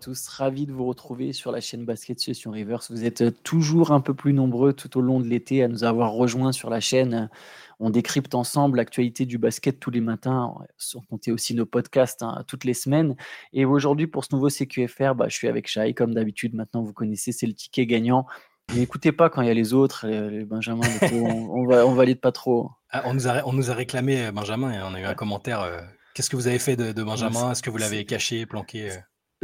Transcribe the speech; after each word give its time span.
tous, 0.00 0.26
ravi 0.28 0.66
de 0.66 0.72
vous 0.72 0.86
retrouver 0.86 1.32
sur 1.32 1.52
la 1.52 1.60
chaîne 1.60 1.84
Basket 1.84 2.18
Situation 2.18 2.50
Reverse. 2.50 2.90
Vous 2.90 3.04
êtes 3.04 3.42
toujours 3.42 3.92
un 3.92 4.00
peu 4.00 4.14
plus 4.14 4.32
nombreux 4.32 4.72
tout 4.72 4.98
au 4.98 5.00
long 5.00 5.20
de 5.20 5.26
l'été 5.26 5.62
à 5.62 5.68
nous 5.68 5.84
avoir 5.84 6.12
rejoints 6.12 6.52
sur 6.52 6.70
la 6.70 6.80
chaîne. 6.80 7.30
On 7.78 7.90
décrypte 7.90 8.34
ensemble 8.34 8.78
l'actualité 8.78 9.26
du 9.26 9.38
basket 9.38 9.78
tous 9.78 9.90
les 9.90 10.00
matins, 10.00 10.54
sans 10.76 11.00
compter 11.02 11.30
aussi 11.30 11.54
nos 11.54 11.66
podcasts 11.66 12.22
hein, 12.22 12.42
toutes 12.46 12.64
les 12.64 12.74
semaines. 12.74 13.14
Et 13.52 13.64
aujourd'hui, 13.64 14.06
pour 14.06 14.24
ce 14.24 14.34
nouveau 14.34 14.48
CQFR, 14.48 15.14
bah, 15.14 15.26
je 15.28 15.36
suis 15.36 15.48
avec 15.48 15.68
Shai, 15.68 15.94
comme 15.94 16.14
d'habitude. 16.14 16.54
Maintenant, 16.54 16.82
vous 16.82 16.92
connaissez, 16.92 17.32
c'est 17.32 17.46
le 17.46 17.54
ticket 17.54 17.86
gagnant. 17.86 18.26
N'écoutez 18.74 19.12
pas 19.12 19.30
quand 19.30 19.42
il 19.42 19.48
y 19.48 19.50
a 19.50 19.54
les 19.54 19.72
autres, 19.72 20.06
les, 20.06 20.44
Benjamin, 20.44 20.86
on, 21.12 21.66
on, 21.68 21.94
valide 21.94 22.20
pas 22.20 22.32
trop. 22.32 22.70
Ah, 22.90 23.02
on, 23.06 23.14
nous 23.14 23.28
a, 23.28 23.46
on 23.46 23.52
nous 23.52 23.70
a 23.70 23.74
réclamé 23.74 24.26
euh, 24.26 24.32
Benjamin 24.32 24.72
et 24.72 24.80
on 24.82 24.94
a 24.94 25.00
eu 25.00 25.04
un 25.04 25.14
commentaire. 25.14 25.60
Euh, 25.60 25.80
qu'est-ce 26.14 26.30
que 26.30 26.36
vous 26.36 26.46
avez 26.46 26.58
fait 26.58 26.76
de, 26.76 27.02
Benjamin? 27.02 27.52
Est-ce 27.52 27.62
que 27.62 27.70
vous 27.70 27.78
l'avez 27.78 28.04
caché, 28.04 28.46
planqué 28.46 28.90
euh? 28.90 28.94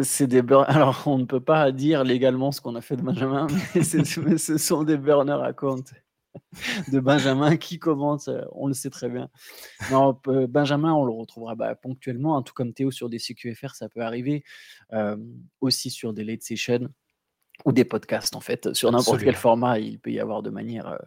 C'est 0.03 0.27
des 0.27 0.43
Alors, 0.67 1.03
on 1.07 1.19
ne 1.19 1.25
peut 1.25 1.41
pas 1.41 1.73
dire 1.73 2.05
légalement 2.05 2.53
ce 2.53 2.61
qu'on 2.61 2.75
a 2.75 2.81
fait 2.81 2.97
de 2.97 3.03
Benjamin, 3.03 3.47
mais, 3.75 3.83
ce 4.39 4.59
sont 4.59 4.85
des 4.85 4.97
burner 4.97 5.39
accounts 5.43 5.93
de 6.93 7.01
Benjamin 7.01 7.57
qui 7.57 7.79
commence, 7.79 8.29
on 8.53 8.67
le 8.67 8.75
sait 8.75 8.91
très 8.91 9.09
bien. 9.09 9.31
Non, 9.91 10.21
Benjamin, 10.49 10.93
on 10.93 11.05
le 11.05 11.13
retrouvera 11.13 11.55
bah, 11.55 11.75
ponctuellement, 11.75 12.37
hein, 12.37 12.43
tout 12.43 12.53
comme 12.53 12.75
Théo 12.75 12.91
sur 12.91 13.09
des 13.09 13.19
CQFR, 13.19 13.75
ça 13.75 13.89
peut 13.89 14.03
arriver. 14.03 14.45
aussi 15.61 15.91
sur 15.91 16.13
des 16.13 16.25
late 16.25 16.43
sessions 16.43 16.89
ou 17.67 17.73
des 17.73 17.85
podcasts 17.85 18.37
en 18.37 18.41
fait, 18.41 18.73
sur 18.75 18.91
n'importe 18.93 19.23
quel 19.23 19.35
format, 19.35 19.81
il 19.81 19.99
peut 19.99 20.13
y 20.13 20.21
avoir 20.21 20.41
de 20.43 20.51
manière 20.51 20.87
euh, 20.87 20.99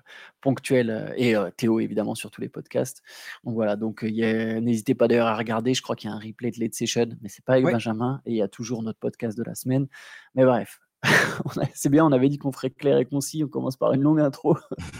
ponctuelle, 0.42 0.90
euh, 0.90 1.14
et 1.16 1.36
euh, 1.36 1.50
Théo 1.56 1.80
évidemment 1.80 2.16
sur 2.16 2.30
tous 2.32 2.42
les 2.42 2.50
podcasts. 2.50 3.02
Donc 3.46 3.54
voilà, 3.56 3.78
donc 3.78 4.04
n'hésitez 4.04 4.94
pas 4.94 5.08
d'ailleurs 5.08 5.28
à 5.28 5.38
regarder, 5.38 5.74
je 5.74 5.82
crois 5.82 5.96
qu'il 5.96 6.10
y 6.10 6.14
a 6.14 6.16
un 6.16 6.20
replay 6.20 6.52
de 6.52 6.60
Late 6.60 6.76
Session, 6.76 7.08
mais 7.22 7.30
c'est 7.30 7.46
pas 7.46 7.54
avec 7.54 7.66
Benjamin, 7.66 8.22
et 8.26 8.32
il 8.32 8.36
y 8.36 8.42
a 8.42 8.50
toujours 8.50 8.84
notre 8.84 9.00
podcast 9.00 9.38
de 9.38 9.44
la 9.44 9.56
semaine. 9.56 9.88
Mais 10.36 10.44
bref, 10.44 10.82
c'est 11.74 11.90
bien, 11.90 12.06
on 12.06 12.12
avait 12.12 12.28
dit 12.28 12.38
qu'on 12.38 12.52
ferait 12.52 12.72
clair 12.72 12.98
et 12.98 13.06
concis, 13.06 13.42
on 13.46 13.48
commence 13.48 13.78
par 13.78 13.94
une 13.94 14.02
longue 14.02 14.20
intro. 14.20 14.58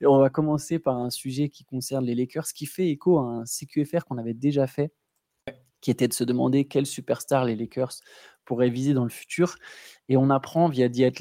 et 0.00 0.06
on 0.06 0.18
va 0.18 0.28
commencer 0.28 0.80
par 0.80 0.96
un 0.96 1.10
sujet 1.10 1.50
qui 1.50 1.64
concerne 1.64 2.04
les 2.04 2.16
Lakers, 2.16 2.46
qui 2.52 2.66
fait 2.66 2.88
écho 2.88 3.20
à 3.20 3.22
un 3.22 3.44
CQFR 3.44 4.04
qu'on 4.06 4.18
avait 4.18 4.34
déjà 4.34 4.66
fait, 4.66 4.92
qui 5.80 5.90
était 5.90 6.08
de 6.08 6.12
se 6.12 6.24
demander 6.24 6.66
quel 6.66 6.86
superstar 6.86 7.44
les 7.44 7.56
Lakers 7.56 7.92
pourraient 8.44 8.70
viser 8.70 8.94
dans 8.94 9.04
le 9.04 9.10
futur. 9.10 9.56
Et 10.08 10.16
on 10.16 10.30
apprend 10.30 10.68
via 10.68 10.88
The 10.88 11.12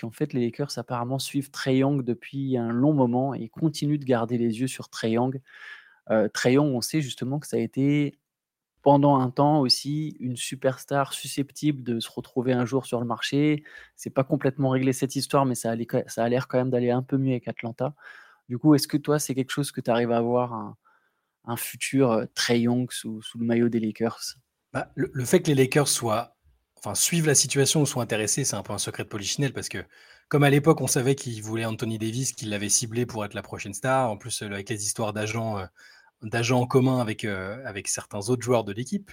qu'en 0.00 0.10
fait, 0.10 0.32
les 0.32 0.40
Lakers 0.40 0.78
apparemment 0.78 1.18
suivent 1.18 1.50
Trey 1.50 1.78
Young 1.78 2.02
depuis 2.02 2.56
un 2.56 2.70
long 2.72 2.94
moment 2.94 3.34
et 3.34 3.48
continuent 3.48 3.98
de 3.98 4.04
garder 4.04 4.38
les 4.38 4.60
yeux 4.60 4.66
sur 4.68 4.88
Trey 4.88 5.12
Young. 5.12 5.40
Euh, 6.10 6.28
Trey 6.28 6.54
Young, 6.54 6.74
on 6.74 6.80
sait 6.80 7.02
justement 7.02 7.38
que 7.38 7.46
ça 7.46 7.56
a 7.56 7.60
été 7.60 8.18
pendant 8.82 9.20
un 9.20 9.30
temps 9.30 9.60
aussi 9.60 10.16
une 10.20 10.36
superstar 10.36 11.12
susceptible 11.12 11.82
de 11.82 12.00
se 12.00 12.10
retrouver 12.10 12.52
un 12.52 12.64
jour 12.64 12.86
sur 12.86 13.00
le 13.00 13.06
marché. 13.06 13.64
C'est 13.96 14.08
pas 14.08 14.24
complètement 14.24 14.70
réglé 14.70 14.92
cette 14.94 15.16
histoire, 15.16 15.44
mais 15.44 15.54
ça, 15.54 15.72
a 15.72 16.28
l'air 16.28 16.48
quand 16.48 16.58
même 16.58 16.70
d'aller 16.70 16.90
un 16.90 17.02
peu 17.02 17.18
mieux 17.18 17.32
avec 17.32 17.48
Atlanta. 17.48 17.94
Du 18.48 18.56
coup, 18.56 18.74
est-ce 18.74 18.88
que 18.88 18.96
toi, 18.96 19.18
c'est 19.18 19.34
quelque 19.34 19.50
chose 19.50 19.72
que 19.72 19.82
tu 19.82 19.90
arrives 19.90 20.12
à 20.12 20.22
voir 20.22 20.54
un, 20.54 20.76
futur 21.56 22.12
euh, 22.12 22.24
Trey 22.34 22.60
Young 22.60 22.90
sous, 22.90 23.20
le 23.38 23.44
maillot 23.44 23.68
des 23.68 23.80
Lakers? 23.80 24.36
Bah, 24.72 24.90
le, 24.94 25.10
le, 25.12 25.24
fait 25.24 25.40
que 25.40 25.48
les 25.48 25.54
Lakers 25.54 25.88
soient 25.88 26.36
enfin, 26.78 26.94
suivent 26.94 27.26
la 27.26 27.34
situation 27.34 27.82
ou 27.82 27.86
sont 27.86 28.00
intéressés, 28.00 28.44
c'est 28.44 28.56
un 28.56 28.62
peu 28.62 28.72
un 28.72 28.78
secret 28.78 29.04
de 29.04 29.08
Polichinelle 29.08 29.52
parce 29.52 29.68
que, 29.68 29.84
comme 30.28 30.44
à 30.44 30.50
l'époque, 30.50 30.80
on 30.80 30.86
savait 30.86 31.14
qu'il 31.14 31.42
voulait 31.42 31.64
Anthony 31.64 31.98
Davis, 31.98 32.32
qu'il 32.32 32.50
l'avait 32.50 32.68
ciblé 32.68 33.06
pour 33.06 33.24
être 33.24 33.34
la 33.34 33.42
prochaine 33.42 33.74
star. 33.74 34.10
En 34.10 34.16
plus, 34.16 34.42
avec 34.42 34.68
les 34.68 34.84
histoires 34.84 35.12
d'agents, 35.12 35.58
euh, 35.58 36.52
en 36.52 36.66
commun 36.66 37.00
avec, 37.00 37.24
euh, 37.24 37.62
avec 37.64 37.88
certains 37.88 38.28
autres 38.28 38.42
joueurs 38.42 38.64
de 38.64 38.72
l'équipe. 38.72 39.10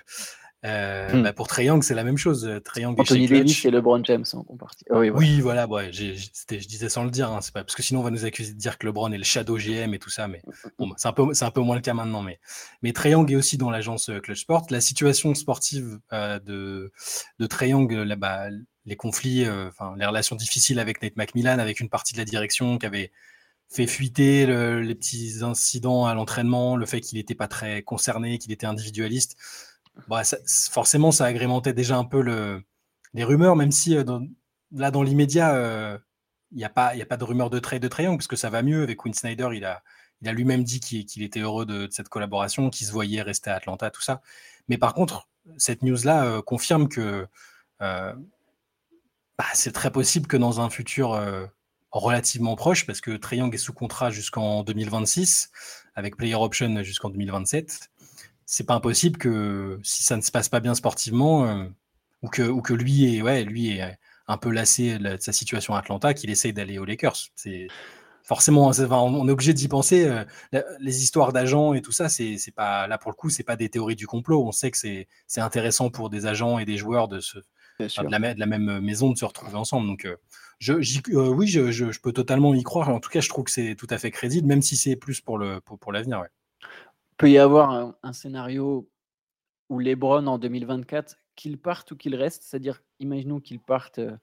Euh, 0.65 1.13
hmm. 1.13 1.23
bah, 1.23 1.33
pour 1.33 1.47
Trae 1.47 1.81
c'est 1.81 1.93
la 1.93 2.03
même 2.03 2.17
chose. 2.17 2.49
Trae 2.63 2.85
Anthony 2.85 3.27
Davis 3.27 3.65
et 3.65 3.71
LeBron 3.71 4.03
James 4.03 4.25
en 4.33 4.43
compartie. 4.43 4.83
oui, 4.89 5.09
oui, 5.09 5.39
voilà. 5.41 5.67
Ouais, 5.67 5.91
je 5.91 6.67
disais 6.67 6.89
sans 6.89 7.03
le 7.03 7.11
dire. 7.11 7.31
Hein, 7.31 7.39
pas 7.53 7.63
parce 7.63 7.75
que 7.75 7.83
sinon 7.83 7.99
on 7.99 8.03
va 8.03 8.09
nous 8.09 8.25
accuser 8.25 8.53
de 8.53 8.57
dire 8.57 8.77
que 8.77 8.87
LeBron 8.87 9.11
est 9.11 9.17
le 9.17 9.23
shadow 9.23 9.57
GM 9.57 9.93
et 9.93 9.99
tout 9.99 10.09
ça. 10.09 10.27
Mais 10.27 10.41
bon, 10.79 10.87
bah, 10.87 10.95
c'est 10.97 11.07
un 11.07 11.13
peu, 11.13 11.23
un 11.39 11.51
peu 11.51 11.61
moins 11.61 11.75
le 11.75 11.81
cas 11.81 11.93
maintenant. 11.93 12.23
Mais, 12.23 12.39
mais 12.81 12.89
est 12.89 13.35
aussi 13.35 13.57
dans 13.57 13.69
l'agence 13.69 14.09
euh, 14.09 14.19
Clutch 14.19 14.41
Sport. 14.41 14.65
La 14.71 14.81
situation 14.81 15.35
sportive 15.35 15.99
euh, 16.13 16.39
de 16.39 16.91
de 17.39 18.15
bah, 18.15 18.47
les 18.85 18.95
conflits, 18.95 19.47
enfin 19.49 19.95
les 19.97 20.05
relations 20.05 20.35
difficiles 20.35 20.79
avec 20.79 21.01
Nate 21.01 21.15
McMillan, 21.15 21.59
avec 21.59 21.79
une 21.79 21.89
partie 21.89 22.13
de 22.13 22.19
la 22.19 22.25
direction 22.25 22.77
qui 22.77 22.85
avait 22.85 23.11
fait 23.67 23.87
fuiter 23.87 24.45
les 24.45 24.95
petits 24.95 25.39
incidents 25.41 26.05
à 26.05 26.13
l'entraînement, 26.13 26.75
le 26.77 26.85
fait 26.85 27.01
qu'il 27.01 27.17
n'était 27.17 27.33
pas 27.33 27.47
très 27.47 27.81
concerné, 27.81 28.37
qu'il 28.37 28.51
était 28.51 28.67
individualiste 28.67 29.37
bah, 30.07 30.23
forcément, 30.71 31.11
ça 31.11 31.25
agrémentait 31.25 31.73
déjà 31.73 31.97
un 31.97 32.05
peu 32.05 32.21
le, 32.21 32.63
les 33.13 33.23
rumeurs, 33.23 33.55
même 33.55 33.71
si 33.71 33.97
euh, 33.97 34.03
là, 34.71 34.91
dans 34.91 35.03
l'immédiat, 35.03 35.55
euh, 35.55 35.97
il 36.51 36.57
n'y 36.57 36.63
a, 36.65 36.69
pas, 36.69 36.93
de 36.93 37.23
rumeur 37.23 37.49
de 37.49 37.59
trade 37.59 37.81
de 37.81 37.87
Triangle, 37.87 38.17
parce 38.17 38.27
que 38.27 38.35
ça 38.35 38.49
va 38.49 38.61
mieux. 38.61 38.83
Avec 38.83 38.97
Quinn 38.97 39.13
Snyder, 39.13 39.49
il 39.53 39.65
a, 39.65 39.83
il 40.21 40.29
a 40.29 40.33
lui-même 40.33 40.63
dit 40.63 40.79
qu'il 40.79 41.23
était 41.23 41.39
heureux 41.39 41.65
de, 41.65 41.87
cette 41.91 42.09
collaboration, 42.09 42.69
qu'il 42.69 42.85
se 42.87 42.91
voyait 42.91 43.21
rester 43.21 43.49
à 43.49 43.55
Atlanta, 43.55 43.89
tout 43.89 44.01
ça. 44.01 44.21
Mais 44.67 44.77
par 44.77 44.93
contre, 44.93 45.27
cette 45.57 45.81
news-là 45.81 46.25
euh, 46.25 46.41
confirme 46.41 46.87
que 46.87 47.27
bah, 47.79 49.45
c'est 49.53 49.73
très 49.73 49.91
possible 49.91 50.27
que 50.27 50.37
dans 50.37 50.61
un 50.61 50.69
futur 50.69 51.19
relativement 51.91 52.55
proche, 52.55 52.85
parce 52.85 53.01
que 53.01 53.11
Triangle 53.11 53.55
est 53.55 53.57
sous 53.57 53.73
contrat 53.73 54.11
jusqu'en 54.11 54.63
2026, 54.63 55.51
avec 55.93 56.15
player 56.15 56.35
option 56.35 56.83
jusqu'en 56.83 57.09
2027 57.09 57.91
c'est 58.45 58.65
pas 58.65 58.75
impossible 58.75 59.17
que 59.17 59.79
si 59.83 60.03
ça 60.03 60.17
ne 60.17 60.21
se 60.21 60.31
passe 60.31 60.49
pas 60.49 60.59
bien 60.59 60.75
sportivement, 60.75 61.45
euh, 61.45 61.65
ou, 62.21 62.29
que, 62.29 62.43
ou 62.43 62.61
que 62.61 62.73
lui 62.73 63.15
est, 63.15 63.21
ouais, 63.21 63.43
lui 63.43 63.77
est 63.77 63.97
un 64.27 64.37
peu 64.37 64.51
lassé 64.51 64.97
de 64.97 65.17
sa 65.19 65.31
situation 65.31 65.75
à 65.75 65.79
Atlanta, 65.79 66.13
qu'il 66.13 66.29
essaye 66.29 66.53
d'aller 66.53 66.77
aux 66.79 66.85
Lakers. 66.85 67.17
C'est 67.35 67.67
forcément, 68.23 68.71
on 68.71 69.27
est 69.27 69.31
obligé 69.31 69.53
d'y 69.53 69.67
penser. 69.67 70.05
Euh, 70.05 70.63
les 70.79 71.03
histoires 71.03 71.33
d'agents 71.33 71.73
et 71.73 71.81
tout 71.81 71.91
ça, 71.91 72.09
c'est 72.09 72.37
pas 72.55 72.87
là 72.87 72.97
pour 72.97 73.11
le 73.11 73.15
coup, 73.15 73.29
c'est 73.29 73.43
pas 73.43 73.55
des 73.55 73.69
théories 73.69 73.95
du 73.95 74.07
complot. 74.07 74.43
On 74.47 74.51
sait 74.51 74.71
que 74.71 74.77
c'est 74.77 75.07
intéressant 75.37 75.89
pour 75.89 76.09
des 76.09 76.25
agents 76.25 76.59
et 76.59 76.65
des 76.65 76.77
joueurs 76.77 77.07
de 77.07 77.19
se 77.19 77.39
de 77.79 77.87
la, 78.09 78.33
de 78.33 78.39
la, 78.39 78.45
même 78.45 78.79
maison 78.79 79.11
de 79.11 79.17
se 79.17 79.25
retrouver 79.25 79.55
ensemble. 79.55 79.85
Donc, 79.85 80.05
euh, 80.05 80.15
je, 80.59 80.73
oui, 81.13 81.47
je, 81.47 81.71
je, 81.71 81.99
peux 81.99 82.13
totalement 82.13 82.55
y 82.55 82.63
croire. 82.63 82.87
En 82.87 83.01
tout 83.01 83.09
cas, 83.09 83.19
je 83.19 83.27
trouve 83.27 83.43
que 83.43 83.51
c'est 83.51 83.75
tout 83.75 83.87
à 83.89 83.97
fait 83.97 84.11
crédible, 84.11 84.47
même 84.47 84.61
si 84.61 84.77
c'est 84.77 84.95
plus 84.95 85.19
pour 85.19 85.37
le 85.37 85.59
pour, 85.59 85.77
pour 85.77 85.91
l'avenir. 85.91 86.21
Ouais 86.21 86.29
peut 87.17 87.29
y 87.29 87.37
avoir 87.37 87.95
un, 88.03 88.13
scénario 88.13 88.89
où 89.69 89.79
LeBron 89.79 90.27
en 90.27 90.37
2024, 90.37 91.17
qu'il 91.35 91.59
parte 91.59 91.91
ou 91.91 91.95
qu'il 91.95 92.15
reste, 92.15 92.43
c'est-à-dire, 92.43 92.81
imaginons 92.99 93.39
qu'il 93.39 93.59
parte. 93.59 93.99
Euh, 93.99 94.15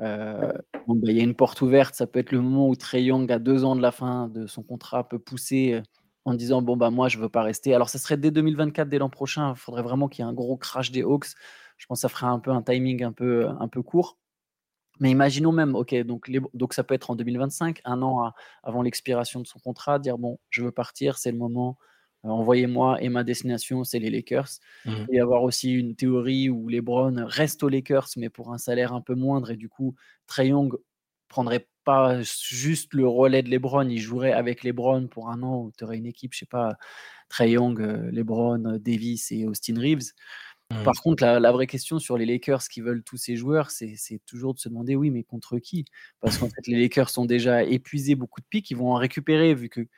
euh, 0.00 0.52
bah, 0.86 0.94
il 1.10 1.16
y 1.16 1.20
a 1.20 1.24
une 1.24 1.34
porte 1.34 1.60
ouverte, 1.60 1.94
ça 1.94 2.06
peut 2.06 2.20
être 2.20 2.32
le 2.32 2.40
moment 2.40 2.68
où 2.68 2.76
Trey 2.76 3.04
Young, 3.04 3.30
à 3.32 3.38
deux 3.38 3.64
ans 3.64 3.76
de 3.76 3.82
la 3.82 3.90
fin 3.90 4.28
de 4.28 4.46
son 4.46 4.62
contrat, 4.62 5.08
peut 5.08 5.18
pousser 5.18 5.74
euh, 5.74 5.82
en 6.24 6.34
disant 6.34 6.62
Bon, 6.62 6.76
bah, 6.76 6.90
moi, 6.90 7.08
je 7.08 7.18
veux 7.18 7.28
pas 7.28 7.42
rester. 7.42 7.74
Alors, 7.74 7.88
ça 7.88 7.98
serait 7.98 8.16
dès 8.16 8.30
2024, 8.30 8.88
dès 8.88 8.98
l'an 8.98 9.10
prochain. 9.10 9.52
Il 9.54 9.58
faudrait 9.58 9.82
vraiment 9.82 10.08
qu'il 10.08 10.24
y 10.24 10.28
ait 10.28 10.30
un 10.30 10.34
gros 10.34 10.56
crash 10.56 10.90
des 10.92 11.02
Hawks. 11.02 11.28
Je 11.76 11.86
pense 11.86 11.98
que 11.98 12.02
ça 12.02 12.08
ferait 12.08 12.26
un 12.26 12.38
peu 12.38 12.50
un 12.50 12.62
timing 12.62 13.04
un 13.04 13.12
peu, 13.12 13.48
un 13.48 13.68
peu 13.68 13.82
court. 13.82 14.18
Mais 15.00 15.10
imaginons 15.10 15.52
même, 15.52 15.74
ok, 15.76 15.94
donc, 16.02 16.30
donc 16.54 16.74
ça 16.74 16.82
peut 16.82 16.94
être 16.94 17.10
en 17.10 17.16
2025, 17.16 17.80
un 17.84 18.02
an 18.02 18.32
avant 18.64 18.82
l'expiration 18.82 19.40
de 19.40 19.46
son 19.46 19.60
contrat, 19.60 20.00
dire 20.00 20.18
bon, 20.18 20.40
je 20.50 20.64
veux 20.64 20.72
partir, 20.72 21.18
c'est 21.18 21.30
le 21.30 21.38
moment, 21.38 21.78
envoyez-moi 22.24 23.02
et 23.02 23.08
ma 23.08 23.24
destination, 23.24 23.84
c'est 23.84 23.98
les 23.98 24.10
Lakers. 24.10 24.48
Mmh. 24.84 24.90
Il 24.90 25.06
peut 25.06 25.14
y 25.14 25.20
avoir 25.20 25.42
aussi 25.42 25.72
une 25.72 25.94
théorie 25.94 26.50
où 26.50 26.68
LeBron 26.68 27.24
reste 27.26 27.62
aux 27.62 27.68
Lakers, 27.68 28.08
mais 28.16 28.28
pour 28.28 28.52
un 28.52 28.58
salaire 28.58 28.92
un 28.92 29.00
peu 29.00 29.14
moindre, 29.14 29.50
et 29.50 29.56
du 29.56 29.68
coup, 29.68 29.94
Trey 30.26 30.48
Young 30.48 30.74
prendrait 31.28 31.68
pas 31.84 32.20
juste 32.22 32.92
le 32.94 33.06
relais 33.06 33.42
de 33.42 33.50
LeBron, 33.50 33.88
il 33.88 33.98
jouerait 33.98 34.32
avec 34.32 34.64
LeBron 34.64 35.08
pour 35.08 35.30
un 35.30 35.42
an 35.42 35.62
où 35.62 35.72
tu 35.76 35.84
aurais 35.84 35.98
une 35.98 36.06
équipe, 36.06 36.34
je 36.34 36.40
sais 36.40 36.46
pas, 36.46 36.76
Trey 37.28 37.52
Young, 37.52 37.80
euh, 37.80 38.10
LeBron, 38.10 38.78
Davis 38.78 39.30
et 39.32 39.46
Austin 39.46 39.78
Reeves. 39.78 40.12
Mmh. 40.70 40.82
Par 40.82 41.00
contre, 41.02 41.24
la, 41.24 41.52
vraie 41.52 41.66
question 41.66 41.98
sur 41.98 42.18
les 42.18 42.26
Lakers 42.26 42.68
qui 42.68 42.82
veulent 42.82 43.02
tous 43.02 43.16
ces 43.16 43.36
joueurs, 43.36 43.70
c'est 43.70 44.20
toujours 44.26 44.52
de 44.52 44.58
se 44.58 44.68
demander 44.68 44.96
oui, 44.96 45.10
mais 45.10 45.22
contre 45.22 45.58
qui? 45.58 45.86
Parce 46.20 46.36
qu'en 46.36 46.48
fait, 46.50 46.66
les 46.66 46.78
Lakers 46.78 47.10
ont 47.16 47.24
déjà 47.24 47.64
épuisé 47.64 48.14
beaucoup 48.14 48.40
de 48.40 48.46
pics, 48.46 48.70
ils 48.70 48.76
vont 48.76 48.92
en 48.92 48.96
récupérer 48.96 49.54
vu 49.54 49.70
que 49.70 49.88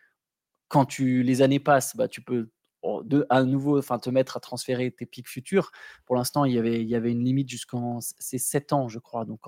quand 0.71 0.87
tu, 0.87 1.23
les 1.23 1.43
années 1.43 1.61
passent, 1.61 1.97
bah, 1.97 2.09
tu 2.09 2.23
peux 2.23 2.49
de, 3.05 3.27
à 3.29 3.43
nouveau 3.43 3.79
enfin, 3.79 3.99
te 3.99 4.09
mettre 4.09 4.37
à 4.37 4.41
transférer 4.41 4.91
tes 4.91 5.05
pics 5.05 5.29
futurs. 5.29 5.71
Pour 6.07 6.17
l'instant, 6.17 6.45
il 6.45 6.55
y 6.55 6.59
avait, 6.59 6.81
il 6.81 6.89
y 6.89 6.95
avait 6.95 7.13
une 7.13 7.25
limite 7.25 7.49
jusqu'en 7.51 7.99
c'est 8.01 8.39
7 8.39 8.73
ans, 8.73 8.89
je 8.89 8.99
crois. 8.99 9.25
Donc, 9.25 9.41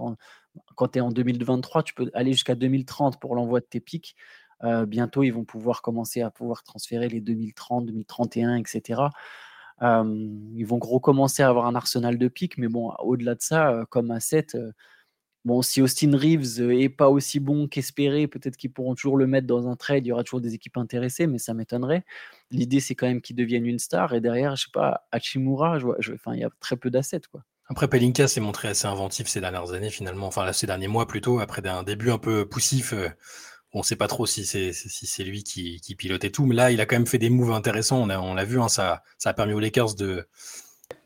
quand 0.75 0.89
tu 0.89 0.99
es 0.99 1.01
en 1.01 1.11
2023, 1.11 1.83
tu 1.83 1.95
peux 1.95 2.11
aller 2.13 2.33
jusqu'à 2.33 2.55
2030 2.55 3.21
pour 3.21 3.35
l'envoi 3.35 3.61
de 3.61 3.65
tes 3.65 3.81
pics. 3.81 4.17
Euh, 4.65 4.85
bientôt, 4.85 5.23
ils 5.23 5.31
vont 5.31 5.45
pouvoir 5.45 5.81
commencer 5.81 6.21
à 6.21 6.31
pouvoir 6.31 6.63
transférer 6.63 7.09
les 7.09 7.21
2030, 7.21 7.87
2031, 7.87 8.57
etc. 8.57 9.03
ils 9.81 10.67
vont 10.67 10.79
recommencer 10.79 11.43
à 11.43 11.49
avoir 11.49 11.67
un 11.67 11.75
arsenal 11.75 12.19
de 12.19 12.29
pics, 12.29 12.59
mais 12.59 12.69
bon, 12.69 12.93
au-delà 13.01 13.35
de 13.35 13.43
ça, 13.43 13.71
euh, 13.71 13.85
comme 13.89 14.11
asset, 14.11 14.49
7 14.51 14.57
Bon, 15.45 15.61
si 15.61 15.83
Austin 15.83 16.17
Reeves 16.17 16.61
est 16.61 16.89
pas 16.89 17.09
aussi 17.09 17.41
bon 17.41 17.67
qu'espéré, 17.67 18.29
peut-être 18.29 18.57
qu'ils 18.57 18.73
pourront 18.73 18.95
toujours 18.95 19.17
le 19.17 19.27
mettre 19.27 19.47
dans 19.47 19.69
un 19.69 19.75
trade. 19.75 20.07
Il 20.07 20.11
y 20.11 20.13
aura 20.13 20.23
toujours 20.23 20.41
des 20.41 20.55
équipes 20.55 20.77
intéressées, 20.77 21.27
mais 21.27 21.39
ça 21.39 21.53
m'étonnerait. 21.53 22.05
L'idée, 22.53 22.79
c'est 22.79 22.95
quand 22.95 23.09
même 23.09 23.21
qu'il 23.21 23.35
devienne 23.35 23.67
une 23.67 23.81
star. 23.81 24.15
Et 24.15 24.21
derrière, 24.21 24.55
je 24.55 24.65
sais 24.65 24.71
pas, 24.73 25.07
Hachimura, 25.11 25.81
je 25.81 25.85
vois, 25.85 25.97
il 26.35 26.39
y 26.39 26.45
a 26.45 26.51
très 26.61 26.77
peu 26.77 26.91
d'assets, 26.91 27.23
quoi. 27.31 27.43
Après, 27.69 27.89
Pelinka 27.89 28.29
s'est 28.29 28.41
montré 28.41 28.69
assez 28.69 28.87
inventif 28.87 29.29
ces 29.29 29.41
dernières 29.41 29.73
années, 29.73 29.91
finalement. 29.91 30.27
Enfin, 30.27 30.53
ces 30.53 30.67
derniers 30.67 30.89
mois 30.89 31.07
plutôt, 31.07 31.41
après 31.41 31.67
un 31.67 31.83
début 31.83 32.11
un 32.11 32.19
peu 32.19 32.47
poussif. 32.47 32.93
Euh, 32.93 33.09
on 33.73 33.79
ne 33.79 33.85
sait 33.85 33.97
pas 33.97 34.09
trop 34.09 34.27
si 34.27 34.45
c'est 34.45 35.25
lui 35.25 35.43
qui, 35.43 35.95
pilotait 35.97 36.31
tout, 36.31 36.45
mais 36.45 36.55
là, 36.55 36.71
il 36.71 36.81
a 36.81 36.87
quand 36.87 36.97
même 36.97 37.07
fait 37.07 37.19
des 37.19 37.31
moves 37.31 37.53
intéressants. 37.53 38.03
On 38.03 38.35
l'a 38.35 38.45
vu, 38.45 38.61
hein, 38.61 38.69
ça, 38.69 39.03
a 39.25 39.33
permis 39.33 39.55
aux 39.55 39.61
Lakers 39.61 39.95
de, 39.95 40.29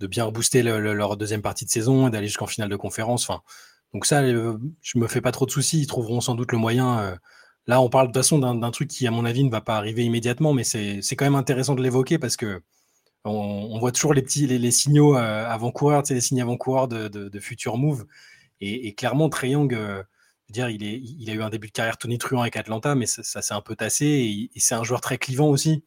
de 0.01 0.07
bien 0.09 0.25
rebooster 0.25 0.63
leur 0.65 1.17
deuxième 1.17 1.43
partie 1.43 1.65
de 1.65 1.71
saison 1.71 2.09
et 2.09 2.11
d'aller 2.11 2.27
jusqu'en 2.27 2.49
finale 2.49 2.69
de 2.69 2.75
conférence. 2.75 3.31
Enfin, 3.31 3.43
donc 3.93 4.07
ça, 4.07 4.21
euh, 4.23 4.59
je 4.83 4.99
me 4.99 5.07
fais 5.09 5.21
pas 5.21 5.33
trop 5.33 5.47
de 5.47 5.51
soucis. 5.51 5.81
Ils 5.81 5.87
trouveront 5.87 6.21
sans 6.21 6.35
doute 6.35 6.53
le 6.53 6.59
moyen. 6.59 6.99
Euh, 7.01 7.17
là, 7.67 7.81
on 7.81 7.89
parle 7.89 8.09
de 8.09 8.13
toute 8.13 8.23
façon 8.23 8.39
d'un 8.39 8.71
truc 8.71 8.89
qui, 8.89 9.07
à 9.07 9.11
mon 9.11 9.25
avis, 9.25 9.45
ne 9.45 9.51
va 9.51 9.61
pas 9.61 9.77
arriver 9.77 10.05
immédiatement, 10.05 10.53
mais 10.53 10.65
c'est 10.65 11.17
quand 11.17 11.25
même 11.25 11.35
intéressant 11.35 11.75
de 11.75 11.83
l'évoquer 11.83 12.19
parce 12.19 12.37
que 12.37 12.63
on, 13.27 13.79
voit 13.79 13.93
toujours 13.93 14.15
les 14.15 14.71
signaux 14.71 15.17
euh, 15.17 15.47
avant-coureurs, 15.47 16.03
les 16.09 16.21
signes 16.21 16.43
avant-coureurs 16.43 16.89
de, 16.89 17.41
futurs 17.41 17.77
moves. 17.77 18.07
Et, 18.61 18.95
clairement, 18.95 19.29
Trey 19.29 19.51
Young, 19.51 19.75
euh, 19.75 20.03
dire, 20.49 20.69
il 20.69 21.31
a 21.31 21.33
eu 21.33 21.43
un 21.43 21.51
début 21.51 21.69
de 21.69 21.73
carrière 21.73 21.99
tonitruant 21.99 22.43
avec 22.43 22.57
Atlanta, 22.57 22.95
mais 22.95 23.07
ça, 23.07 23.43
s'est 23.43 23.55
un 23.55 23.61
peu 23.61 23.77
tassé. 23.77 24.51
Et, 24.55 24.61
c'est 24.61 24.75
un 24.75 24.85
joueur 24.85 25.01
très 25.01 25.19
clivant 25.19 25.49
aussi, 25.49 25.85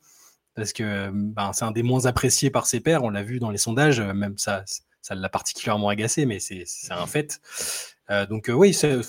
parce 0.56 0.74
que 0.74 1.10
ben, 1.14 1.54
c'est 1.54 1.66
un 1.66 1.72
des 1.72 1.84
moins 1.84 2.06
appréciés 2.06 2.50
par 2.50 2.66
ses 2.66 2.80
pairs. 2.82 3.04
On 3.04 3.10
l'a 3.10 3.24
vu 3.24 3.40
dans 3.40 3.52
les 3.52 3.58
sondages, 3.58 4.02
même 4.02 4.38
ça, 4.38 4.64
ça 5.02 5.16
l'a 5.16 5.30
particulièrement 5.30 5.90
agacé, 5.90 6.26
mais 6.26 6.40
c'est 6.40 6.66
un 6.92 7.08
fait. 7.08 7.40
Euh, 8.10 8.26
donc 8.26 8.50
oui, 8.54 8.74
c'est 8.74 9.00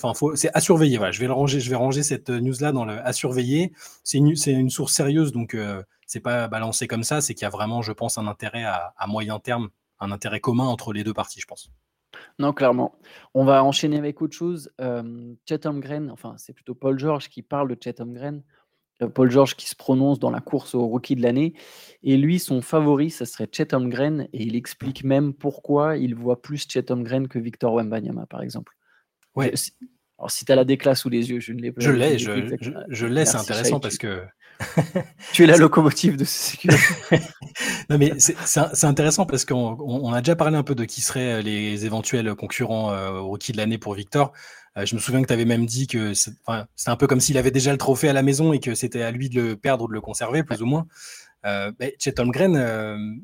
à 0.53 0.61
surveiller. 0.61 0.97
Voilà, 0.97 1.11
je 1.11 1.19
vais 1.19 1.27
ranger, 1.27 1.59
je 1.59 1.69
vais 1.69 1.75
ranger 1.75 2.03
cette 2.03 2.29
news 2.29 2.55
là 2.59 2.71
dans 2.71 2.87
à 2.87 3.13
surveiller. 3.13 3.73
C'est 4.03 4.17
une, 4.17 4.69
source 4.69 4.93
sérieuse, 4.93 5.31
donc 5.31 5.55
c'est 6.11 6.19
pas 6.19 6.49
balancé 6.49 6.87
comme 6.87 7.03
ça, 7.03 7.21
c'est 7.21 7.33
qu'il 7.33 7.43
y 7.43 7.45
a 7.45 7.49
vraiment, 7.49 7.81
je 7.81 7.93
pense, 7.93 8.17
un 8.17 8.27
intérêt 8.27 8.65
à, 8.65 8.93
moyen 9.07 9.39
terme, 9.39 9.69
un 10.01 10.11
intérêt 10.11 10.41
commun 10.41 10.65
entre 10.65 10.91
les 10.91 11.05
deux 11.05 11.13
parties, 11.13 11.39
je 11.39 11.47
pense. 11.47 11.71
Non, 12.37 12.51
clairement. 12.51 12.93
On 13.33 13.45
va 13.45 13.63
enchaîner 13.63 13.97
avec 13.97 14.21
autre 14.21 14.35
chose. 14.35 14.71
Euh, 14.81 15.33
Chatham 15.47 15.79
Green, 15.79 16.11
enfin, 16.11 16.35
c'est 16.37 16.51
plutôt 16.51 16.75
Paul 16.75 16.99
George 16.99 17.29
qui 17.29 17.41
parle 17.41 17.69
de 17.69 17.77
Chatham 17.81 18.13
Green. 18.13 18.43
Euh, 19.01 19.07
Paul 19.07 19.29
George 19.29 19.55
qui 19.55 19.69
se 19.69 19.75
prononce 19.75 20.19
dans 20.19 20.31
la 20.31 20.39
course 20.39 20.75
au 20.75 20.85
rookie 20.85 21.15
de 21.15 21.21
l'année. 21.21 21.53
Et 22.03 22.17
lui, 22.17 22.39
son 22.39 22.61
favori, 22.61 23.09
ça 23.09 23.25
serait 23.25 23.47
Chatham 23.51 23.89
Green. 23.89 24.27
Et 24.33 24.43
il 24.43 24.55
explique 24.55 25.03
même 25.03 25.33
pourquoi 25.33 25.97
il 25.97 26.15
voit 26.15 26.41
plus 26.41 26.65
Chatham 26.67 27.03
Green 27.03 27.27
que 27.27 27.39
Victor 27.39 27.73
Wembanyama, 27.73 28.25
par 28.25 28.41
exemple. 28.41 28.73
Ouais. 29.35 29.53
Alors, 30.17 30.29
si 30.29 30.45
tu 30.45 30.51
as 30.51 30.55
la 30.55 30.65
déclasse 30.65 31.01
sous 31.01 31.09
les 31.09 31.31
yeux, 31.31 31.39
je 31.39 31.53
ne 31.53 31.61
l'ai 31.61 31.71
pas. 31.71 31.81
Je 31.81 31.91
l'ai, 31.91 32.19
je, 32.19 32.31
je, 32.61 32.71
je 32.89 33.05
l'ai, 33.07 33.25
c'est 33.25 33.37
intéressant 33.37 33.79
parce 33.79 33.97
que 33.97 34.21
tu 35.33 35.43
es 35.43 35.47
la 35.47 35.57
locomotive 35.57 36.17
de 36.17 36.25
ce 36.25 36.55
non, 37.89 37.97
mais 37.97 38.13
c'est 38.19 38.83
intéressant 38.83 39.25
parce 39.25 39.45
qu'on 39.45 40.13
a 40.13 40.21
déjà 40.21 40.35
parlé 40.35 40.57
un 40.57 40.63
peu 40.63 40.75
de 40.75 40.85
qui 40.85 41.01
seraient 41.01 41.39
euh, 41.39 41.41
les 41.41 41.85
éventuels 41.85 42.35
concurrents 42.35 42.91
euh, 42.91 43.11
au 43.13 43.27
rookie 43.29 43.51
de 43.51 43.57
l'année 43.57 43.77
pour 43.77 43.95
Victor. 43.95 44.31
Euh, 44.77 44.85
je 44.85 44.95
me 44.95 44.99
souviens 44.99 45.21
que 45.21 45.27
tu 45.27 45.33
avais 45.33 45.45
même 45.45 45.65
dit 45.65 45.87
que 45.87 46.13
c'est 46.13 46.31
un 46.87 46.95
peu 46.95 47.07
comme 47.07 47.19
s'il 47.19 47.37
avait 47.37 47.51
déjà 47.51 47.71
le 47.71 47.77
trophée 47.77 48.09
à 48.09 48.13
la 48.13 48.23
maison 48.23 48.53
et 48.53 48.59
que 48.59 48.73
c'était 48.73 49.01
à 49.01 49.11
lui 49.11 49.29
de 49.29 49.41
le 49.41 49.55
perdre 49.55 49.85
ou 49.85 49.87
de 49.87 49.93
le 49.93 50.01
conserver, 50.01 50.43
plus 50.43 50.61
ou 50.61 50.65
moins. 50.65 50.87
Euh, 51.45 51.71
Chet 51.99 52.19
Holmgren, 52.19 53.21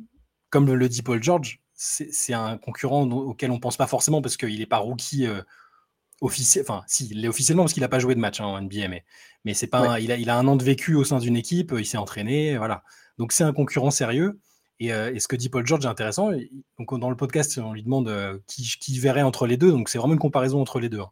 comme 0.50 0.72
le 0.72 0.90
dit 0.90 1.04
Paul 1.04 1.24
George, 1.24 1.62
c'est 1.74 2.34
un 2.34 2.58
concurrent 2.58 3.04
auquel 3.10 3.52
on 3.52 3.60
pense 3.60 3.78
pas 3.78 3.88
forcément 3.88 4.22
parce 4.22 4.36
qu'il 4.36 4.60
n'est 4.60 4.66
pas 4.66 4.78
rookie 4.78 5.28
officiel, 6.20 6.66
enfin, 6.68 6.84
si, 6.88 7.08
il 7.12 7.22
l'est 7.22 7.28
officiellement 7.28 7.64
parce 7.64 7.74
qu'il 7.74 7.82
n'a 7.82 7.90
pas 7.90 8.00
joué 8.00 8.16
de 8.16 8.20
match 8.20 8.42
hein, 8.42 8.46
en 8.46 8.62
NBA, 8.62 8.88
mais, 8.88 9.06
mais 9.46 9.54
c'est 9.54 9.68
pas 9.68 10.00
il, 10.00 10.12
a, 10.12 10.18
il 10.18 10.30
a 10.30 10.38
un 10.38 10.48
an 10.48 10.56
de 10.56 10.64
vécu 10.64 10.96
au 10.96 11.04
sein 11.04 11.20
d'une 11.20 11.38
équipe, 11.38 11.74
il 11.78 11.86
s'est 11.86 11.98
entraîné, 11.98 12.58
voilà. 12.58 12.84
Donc 13.18 13.32
c'est 13.32 13.44
un 13.44 13.54
concurrent 13.54 13.92
sérieux. 13.92 14.40
Et, 14.80 14.94
euh, 14.94 15.14
et, 15.14 15.20
ce 15.20 15.28
que 15.28 15.36
dit 15.36 15.50
Paul 15.50 15.66
George 15.66 15.86
est 15.86 15.90
intéressant. 15.90 16.32
Donc 16.78 17.00
dans 17.00 17.10
le 17.10 17.16
podcast, 17.16 17.58
on 17.58 17.74
lui 17.74 17.84
demande 17.84 18.10
euh, 18.10 18.38
qui, 18.48 18.64
qui, 18.80 19.00
verrait 19.00 19.24
entre 19.24 19.48
les 19.48 19.58
deux. 19.58 19.72
Donc 19.72 19.90
c'est 19.90 19.98
vraiment 19.98 20.14
une 20.14 20.20
comparaison 20.20 20.62
entre 20.62 20.80
les 20.80 20.90
deux. 20.90 21.00
Hein. 21.00 21.10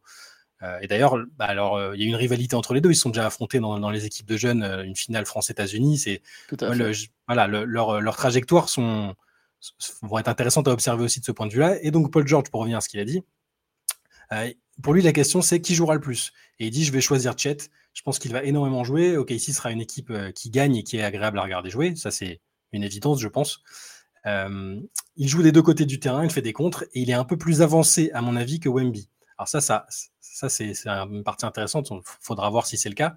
Euh, 0.62 0.79
et 0.81 0.88
d'ailleurs, 0.88 1.17
bah, 1.38 1.45
alors 1.45 1.95
il 1.95 2.01
y 2.01 2.06
a 2.06 2.07
une 2.07 2.15
rivalité 2.15 2.56
entre 2.56 2.73
les 2.73 2.81
deux. 2.81 2.91
Ils 2.91 2.95
sont 2.95 3.09
déjà 3.09 3.25
affrontés 3.25 3.59
dans, 3.59 3.79
dans 3.79 3.89
les 3.89 4.06
équipes 4.06 4.27
de 4.27 4.38
jeunes, 4.38 4.63
une 4.85 4.95
finale 4.95 5.25
France-États-Unis. 5.25 5.97
C'est 5.97 6.21
voilà, 7.27 7.47
leur, 7.47 8.01
leur 8.01 8.15
trajectoire 8.15 8.69
sont, 8.69 9.15
vont 10.03 10.19
être 10.19 10.27
intéressantes 10.27 10.68
à 10.68 10.71
observer 10.71 11.03
aussi 11.03 11.19
de 11.19 11.25
ce 11.25 11.31
point 11.31 11.47
de 11.47 11.53
vue-là. 11.53 11.77
Et 11.81 11.91
donc 11.91 12.11
Paul 12.11 12.27
George, 12.27 12.50
pour 12.51 12.61
revenir 12.61 12.77
à 12.77 12.81
ce 12.81 12.89
qu'il 12.89 13.00
a 13.00 13.06
dit, 13.06 13.23
pour 14.81 14.94
lui, 14.94 15.01
la 15.01 15.13
question, 15.13 15.41
c'est 15.41 15.59
qui 15.61 15.73
jouera 15.73 15.95
le 15.95 16.01
plus? 16.01 16.33
Et 16.59 16.68
il 16.68 16.71
dit, 16.71 16.83
je 16.83 16.91
vais 16.91 17.01
choisir 17.01 17.38
Chet. 17.38 17.57
Je 17.94 18.01
pense 18.01 18.19
qu'il 18.19 18.31
va 18.31 18.44
énormément 18.44 18.83
jouer. 18.83 19.18
OK, 19.18 19.31
ici 19.31 19.53
sera 19.53 19.71
une 19.71 19.81
équipe 19.81 20.11
qui 20.35 20.50
gagne 20.50 20.75
et 20.75 20.83
qui 20.83 20.97
est 20.97 21.03
agréable 21.03 21.39
à 21.39 21.44
regarder 21.44 21.69
jouer. 21.69 21.95
Ça, 21.95 22.11
c'est 22.11 22.41
une 22.75 22.83
évidence, 22.83 23.19
je 23.19 23.27
pense. 23.27 23.62
Euh, 24.25 24.80
il 25.16 25.27
joue 25.27 25.44
des 25.44 25.51
deux 25.51 25.62
côtés 25.62 25.86
du 25.86 26.00
terrain, 26.00 26.24
il 26.24 26.31
fait 26.31 26.42
des 26.42 26.54
contres 26.54 26.83
et 26.94 27.01
il 27.01 27.10
est 27.10 27.13
un 27.13 27.25
peu 27.25 27.38
plus 27.38 27.62
avancé, 27.62 28.12
à 28.13 28.22
mon 28.22 28.36
avis, 28.36 28.60
que 28.60 28.69
Wemby. 28.69 29.10
Alors 29.38 29.48
ça, 29.48 29.62
ça, 29.62 29.86
ça 30.19 30.50
c'est 30.50 30.74
une 30.88 31.24
partie 31.24 31.45
intéressante. 31.45 31.89
Il 31.92 32.00
faudra 32.04 32.50
voir 32.50 32.66
si 32.66 32.77
c'est 32.77 32.89
le 32.89 32.95
cas. 32.95 33.16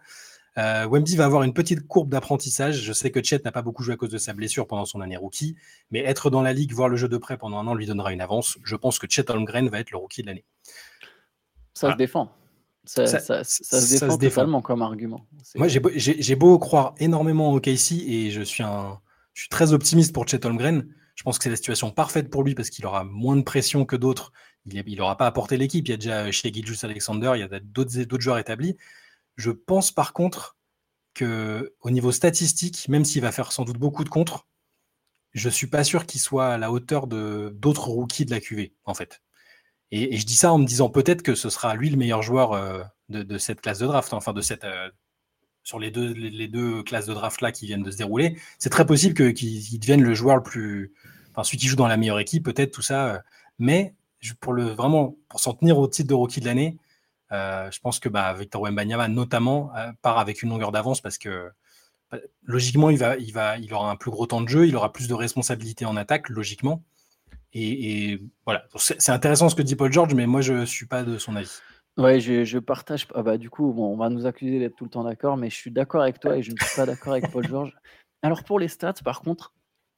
Euh, 0.59 0.87
Wemby 0.89 1.15
va 1.15 1.25
avoir 1.25 1.45
une 1.45 1.53
petite 1.53 1.87
courbe 1.87 2.11
d'apprentissage. 2.11 2.83
Je 2.83 2.93
sais 2.93 3.11
que 3.11 3.23
Chet 3.23 3.41
n'a 3.45 3.53
pas 3.53 3.63
beaucoup 3.63 3.83
joué 3.83 3.95
à 3.95 3.97
cause 3.97 4.11
de 4.11 4.19
sa 4.19 4.33
blessure 4.33 4.67
pendant 4.67 4.85
son 4.85 5.01
année 5.01 5.17
rookie, 5.17 5.57
mais 5.91 6.01
être 6.01 6.31
dans 6.31 6.43
la 6.43 6.53
ligue, 6.53 6.73
voir 6.73 6.89
le 6.89 6.97
jeu 6.97 7.09
de 7.09 7.17
près 7.17 7.39
pendant 7.39 7.59
un 7.59 7.67
an 7.69 7.75
lui 7.75 7.87
donnera 7.87 8.13
une 8.13 8.21
avance. 8.21 8.59
Je 8.65 8.75
pense 8.75 8.99
que 8.99 9.07
Chet 9.09 9.31
Holmgren 9.31 9.69
va 9.69 9.79
être 9.79 9.93
le 9.93 9.99
rookie 9.99 10.23
de 10.23 10.27
l'année. 10.27 10.45
Ça 11.75 11.93
se 11.93 11.97
défend. 11.97 12.33
Ça, 12.85 13.07
se 13.45 13.89
défend 13.89 14.19
totalement 14.19 14.63
comme 14.63 14.83
argument. 14.83 15.27
Moi, 15.55 15.69
j'ai 15.69 16.35
beau, 16.35 16.59
croire 16.59 16.95
énormément 16.99 17.53
au 17.53 17.61
Casey 17.61 17.97
et 17.97 18.31
je 18.31 18.43
suis, 18.43 18.65
un, 18.65 18.99
je 19.39 19.45
suis 19.45 19.51
très 19.51 19.73
optimiste 19.73 20.13
pour 20.13 20.27
Chet 20.27 20.45
Holmgren. 20.45 20.85
Je 21.15 21.23
pense 21.23 21.39
que 21.39 21.45
c'est 21.45 21.51
la 21.51 21.55
situation 21.55 21.93
parfaite 21.93 22.29
pour 22.29 22.43
lui 22.43 22.57
parce 22.57 22.71
qu'il 22.71 22.85
aura 22.87 23.05
moins 23.05 23.37
de 23.37 23.43
pression 23.43 23.85
que 23.85 23.95
d'autres. 23.95 24.33
Il 24.67 24.97
n'aura 24.97 25.17
pas 25.17 25.29
apporté 25.29 25.57
l'équipe. 25.57 25.87
Il 25.87 25.93
y 25.93 25.95
a 25.95 25.97
déjà 25.97 26.33
chez 26.33 26.53
Gilgis 26.53 26.81
Alexander, 26.83 27.35
il 27.37 27.41
y 27.41 27.43
a 27.45 27.61
d'autres 27.61 28.21
joueurs 28.21 28.39
établis. 28.39 28.77
Je 29.37 29.53
pense 29.53 29.93
par 29.93 30.13
contre 30.13 30.57
que 31.15 31.73
au 31.83 31.91
niveau 31.93 32.11
statistique, 32.11 32.89
même 32.89 33.05
s'il 33.05 33.23
va 33.23 33.31
faire 33.31 33.53
sans 33.53 33.65
doute 33.65 33.79
beaucoup 33.79 34.03
de 34.03 34.09
contres, 34.09 34.49
je 35.35 35.49
suis 35.49 35.69
pas 35.69 35.85
sûr 35.85 36.05
qu'il 36.05 36.21
soit 36.21 36.49
à 36.49 36.59
la 36.59 36.73
hauteur 36.73 37.07
d'autres 37.07 37.91
rookies 37.91 38.25
de 38.25 38.33
la 38.33 38.41
QV 38.41 38.73
en 38.87 38.95
fait. 38.95 39.23
Et, 39.93 40.17
je 40.17 40.27
dis 40.27 40.35
ça 40.35 40.53
en 40.53 40.59
me 40.59 40.67
disant 40.67 40.91
peut-être 40.91 41.23
que 41.23 41.37
ce 41.37 41.49
sera 41.49 41.77
lui 41.77 41.91
le 41.91 41.97
meilleur 41.97 42.23
joueur 42.23 42.55
euh, 42.55 42.83
de, 43.09 43.39
cette 43.39 43.61
classe 43.61 43.79
de 43.79 43.87
draft, 43.87 44.13
enfin 44.15 44.33
de 44.33 44.41
cette 44.41 44.65
euh, 44.65 44.91
sur 45.69 45.79
les 45.79 45.91
deux, 45.91 46.83
classes 46.83 47.05
de 47.05 47.13
draft 47.13 47.43
là 47.43 47.53
qui 47.53 47.67
viennent 47.67 47.83
de 47.83 47.91
se 47.91 47.99
dérouler. 47.99 48.39
C'est 48.59 48.71
très 48.71 48.87
possible 48.87 49.35
qu'il 49.35 49.79
devienne 49.79 50.03
le 50.03 50.15
joueur 50.15 50.37
le 50.37 50.43
plus, 50.43 50.95
enfin 51.31 51.45
celui 51.45 51.59
qui 51.59 51.67
joue 51.67 51.77
dans 51.77 51.87
la 51.87 51.99
meilleure 51.99 52.21
équipe, 52.21 52.43
peut-être 52.43 52.71
tout 52.71 52.81
ça. 52.81 53.07
Euh. 53.09 53.19
mais 53.59 53.95
pour 54.41 54.55
le 54.55 54.65
vraiment 54.65 55.15
pour 55.29 55.41
s'en 55.41 55.53
tenir 55.53 55.79
au 55.79 55.87
titre 55.87 56.09
de 56.09 56.15
rookie 56.15 56.41
de 56.41 56.47
l'année, 56.47 56.79
je 57.31 57.79
pense 57.81 58.01
que 58.01 58.09
bah, 58.09 58.33
Victor 58.33 58.63
Wembanyama 58.63 59.09
notamment 59.09 59.71
part 60.01 60.19
avec 60.19 60.43
une 60.43 60.49
longueur 60.49 60.73
d'avance 60.73 61.03
parce 61.03 61.19
que 61.19 61.51
bah, 62.11 62.19
logiquement 62.45 62.89
il 62.89 62.97
va, 62.97 63.19
il 63.19 63.35
va, 63.35 63.59
il 63.59 63.73
aura 63.75 63.91
un 63.91 63.97
plus 63.97 64.11
gros 64.11 64.27
temps 64.27 64.41
de 64.41 64.49
jeu, 64.49 64.67
il 64.67 64.75
aura 64.75 64.91
plus 64.91 65.07
de 65.07 65.15
responsabilités 65.15 65.85
en 65.85 65.97
attaque 65.97 66.31
logiquement. 66.31 66.83
Et, 67.53 68.21
voilà, 68.45 68.65
c'est 68.77 69.11
intéressant 69.11 69.51
ce 69.51 69.55
que 69.55 69.63
dit 69.63 69.77
Paul 69.77 69.93
George, 69.93 70.15
mais 70.15 70.27
moi 70.27 70.41
je 70.41 70.55
ne 70.55 70.65
suis 70.65 70.87
pas 70.87 71.03
de 71.03 71.19
son 71.19 71.37
avis. 71.37 71.61
Ouais, 71.99 72.21
je, 72.21 72.59
partage. 72.59 73.07
Ah 73.15 73.23
bah, 73.23 73.37
du 73.37 73.51
coup, 73.51 73.75
on 73.77 73.97
va 73.97 74.09
nous 74.09 74.25
accuser 74.25 74.59
d'être 74.59 74.77
tout 74.77 74.85
le 74.85 74.91
temps 74.91 75.05
d'accord, 75.05 75.37
mais 75.37 75.51
je 75.51 75.57
suis 75.57 75.71
d'accord 75.71 76.03
avec 76.03 76.21
toi 76.21 76.37
et 76.37 76.43
je 76.43 76.53
ne 76.53 76.57
suis 76.57 76.77
pas 76.77 76.87
d'accord 76.87 77.13
avec 77.13 77.31
Paul 77.31 77.47
George. 77.47 77.77
Alors 78.23 78.45
pour 78.45 78.59
les 78.59 78.69
stats, 78.69 78.95
par 79.05 79.21
contre, 79.21 79.53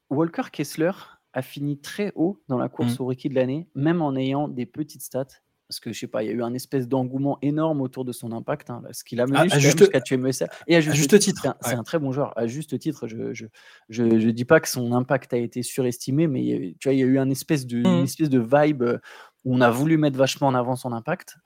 Walker 0.09 0.51
Kessler 0.51 0.93
a 1.33 1.43
fini 1.43 1.79
très 1.79 2.13
haut 2.17 2.43
dans 2.49 2.59
la 2.59 2.69
course 2.69 2.99
mmh. 2.99 3.03
au 3.03 3.05
rookie 3.05 3.29
de 3.29 3.35
l'année, 3.35 3.69
même 3.75 4.03
en 4.03 4.17
ayant 4.17 4.49
des 4.49 4.67
petites 4.67 5.03
stats 5.03 5.41
parce 5.71 5.79
que 5.79 5.93
je 5.93 6.01
sais 6.01 6.09
pas, 6.09 6.25
il 6.25 6.27
y 6.27 6.31
a 6.31 6.33
eu 6.33 6.43
un 6.43 6.53
espèce 6.53 6.89
d'engouement 6.89 7.39
énorme 7.43 7.81
autour 7.81 8.05
de 8.05 8.11
son 8.11 8.33
impact, 8.33 8.71
hein, 8.71 8.83
ce 8.91 9.05
qu'il 9.05 9.21
a 9.21 9.27
mené 9.27 9.49
jusqu'à 9.61 10.01
tuer 10.01 10.17
Messer. 10.17 10.47
Et 10.67 10.75
à 10.75 10.81
juste, 10.81 11.17
titre, 11.21 11.47
c'est 11.61 11.75
un, 11.75 11.85
très 11.85 12.01
bon 12.01 12.11
joueur. 12.11 12.37
À 12.37 12.49
juste 12.49 12.77
titre, 12.81 13.07
je 13.07 13.33
je, 13.33 13.47
je, 13.89 14.31
dis 14.31 14.45
pas 14.45 14.59
que 14.59 14.69
son 14.69 14.93
impact 14.93 15.33
a 15.33 15.37
été 15.37 15.63
surestimé, 15.63 16.27
mais 16.27 16.75
tu 16.81 16.89
vois, 16.89 16.93
il 16.93 16.99
y 16.99 17.05
a 17.05 17.07
eu 17.07 17.21
un 17.21 17.31
espèce 17.31 17.69
de, 17.69 17.79
une 17.79 18.01
mmh. 18.01 18.03
espèce 18.03 18.29
de 18.29 18.41
vibe 18.41 18.83
euh, 18.83 18.99
où 19.45 19.55
on 19.55 19.61
a 19.61 19.71
voulu 19.71 19.97
mettre 19.97 20.19
vachement 20.19 20.49
en 20.49 20.57
avant 20.57 20.75
son 20.75 20.91
impact. 20.93 21.37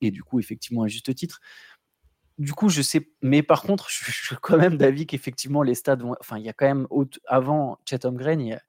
Et 0.00 0.10
du 0.10 0.22
coup, 0.22 0.38
effectivement, 0.38 0.82
à 0.82 0.88
juste 0.88 1.14
titre. 1.14 1.40
Du 2.38 2.52
coup, 2.52 2.68
je 2.68 2.82
sais, 2.82 3.08
mais 3.22 3.42
par 3.42 3.62
contre, 3.62 3.88
je, 3.90 4.10
suis 4.10 4.36
quand 4.42 4.56
même 4.56 4.76
d'avis 4.76 5.06
qu'effectivement, 5.06 5.62
les 5.62 5.74
stades 5.74 6.02
vont. 6.02 6.16
Enfin, 6.20 6.38
il 6.38 6.44
y 6.44 6.48
a 6.48 6.52
quand 6.52 6.66
même, 6.66 6.86
avant 7.26 7.78
Chatham 7.88 8.16
Green, 8.16 8.40
il 8.40 8.48
y 8.48 8.52
a 8.52 8.62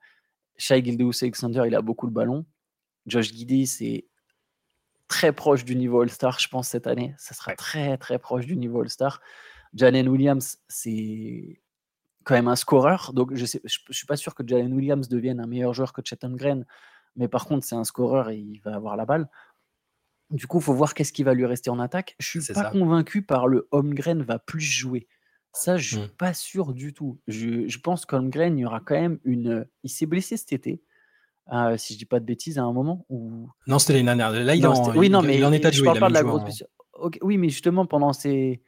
Shai 0.57 0.83
Gildeus 0.83 1.23
Alexander, 1.23 1.63
il 1.65 1.75
a 1.75 1.81
beaucoup 1.81 2.05
le 2.05 2.13
ballon. 2.13 2.45
Josh 3.07 3.31
Giddy, 3.31 3.67
c'est 3.67 4.07
très 5.07 5.31
proche 5.31 5.65
du 5.65 5.75
niveau 5.75 6.01
All-Star, 6.01 6.39
je 6.39 6.47
pense, 6.47 6.69
cette 6.69 6.87
année. 6.87 7.13
Ça 7.17 7.33
sera 7.33 7.55
très, 7.55 7.97
très 7.97 8.19
proche 8.19 8.45
du 8.45 8.55
niveau 8.55 8.81
All-Star. 8.81 9.21
Jalen 9.73 10.07
Williams, 10.07 10.57
c'est 10.67 11.61
quand 12.23 12.35
même 12.35 12.47
un 12.47 12.55
scoreur. 12.55 13.13
Donc, 13.13 13.35
je 13.35 13.43
ne 13.43 13.61
je, 13.63 13.79
suis 13.91 14.07
pas 14.07 14.15
sûr 14.15 14.33
que 14.33 14.43
Jalen 14.45 14.73
Williams 14.73 15.07
devienne 15.09 15.39
un 15.39 15.47
meilleur 15.47 15.73
joueur 15.73 15.93
que 15.93 16.01
Chatham 16.03 16.35
Green. 16.35 16.65
Mais 17.15 17.27
par 17.27 17.45
contre, 17.45 17.65
c'est 17.65 17.75
un 17.75 17.83
scoreur 17.83 18.29
et 18.29 18.37
il 18.37 18.59
va 18.61 18.75
avoir 18.75 18.97
la 18.97 19.05
balle. 19.05 19.29
Du 20.35 20.47
coup, 20.47 20.59
il 20.59 20.63
faut 20.63 20.73
voir 20.73 20.93
qu'est-ce 20.93 21.13
qui 21.13 21.23
va 21.23 21.33
lui 21.33 21.45
rester 21.45 21.69
en 21.69 21.79
attaque. 21.79 22.15
Je 22.19 22.41
suis 22.41 22.53
pas 22.53 22.69
convaincu 22.69 23.21
par 23.21 23.47
le 23.47 23.67
Holmgren 23.71 24.21
va 24.21 24.37
plus 24.37 24.59
jouer. 24.59 25.07
Ça, 25.53 25.77
je 25.77 25.95
suis 25.95 26.05
mmh. 26.05 26.09
pas 26.17 26.33
sûr 26.33 26.73
du 26.73 26.93
tout. 26.93 27.17
Je, 27.27 27.67
je 27.69 27.79
pense 27.79 28.05
qu'Holmgren, 28.05 28.57
il 28.57 28.61
y 28.61 28.65
aura 28.65 28.81
quand 28.81 28.99
même 28.99 29.19
une. 29.23 29.65
Il 29.83 29.89
s'est 29.89 30.05
blessé 30.05 30.35
cet 30.35 30.51
été. 30.51 30.81
euh, 31.53 31.77
si 31.77 31.93
je 31.93 31.99
dis 31.99 32.05
pas 32.05 32.19
de 32.19 32.25
bêtises, 32.25 32.57
à 32.59 32.63
un 32.63 32.73
moment 32.73 33.05
où... 33.07 33.47
Non, 33.65 33.79
c'était 33.79 33.93
l'année 33.93 34.17
dernière. 34.17 34.31
Là, 34.31 34.55
il, 34.55 34.67
en, 34.67 34.93
oui, 34.93 35.09
non, 35.09 35.21
il, 35.21 35.27
mais 35.27 35.43
en 35.45 35.53
état 35.53 35.69
de 35.69 35.75
jouer. 35.75 35.85
Je 35.85 35.91
parle 35.91 35.99
pas 35.99 36.09
de 36.09 36.13
la 36.13 36.23
grosse 36.23 36.43
blessure. 36.43 36.67
Oui, 37.21 37.37
mais 37.37 37.47
justement, 37.47 37.85
pendant 37.85 38.11
ces. 38.11 38.61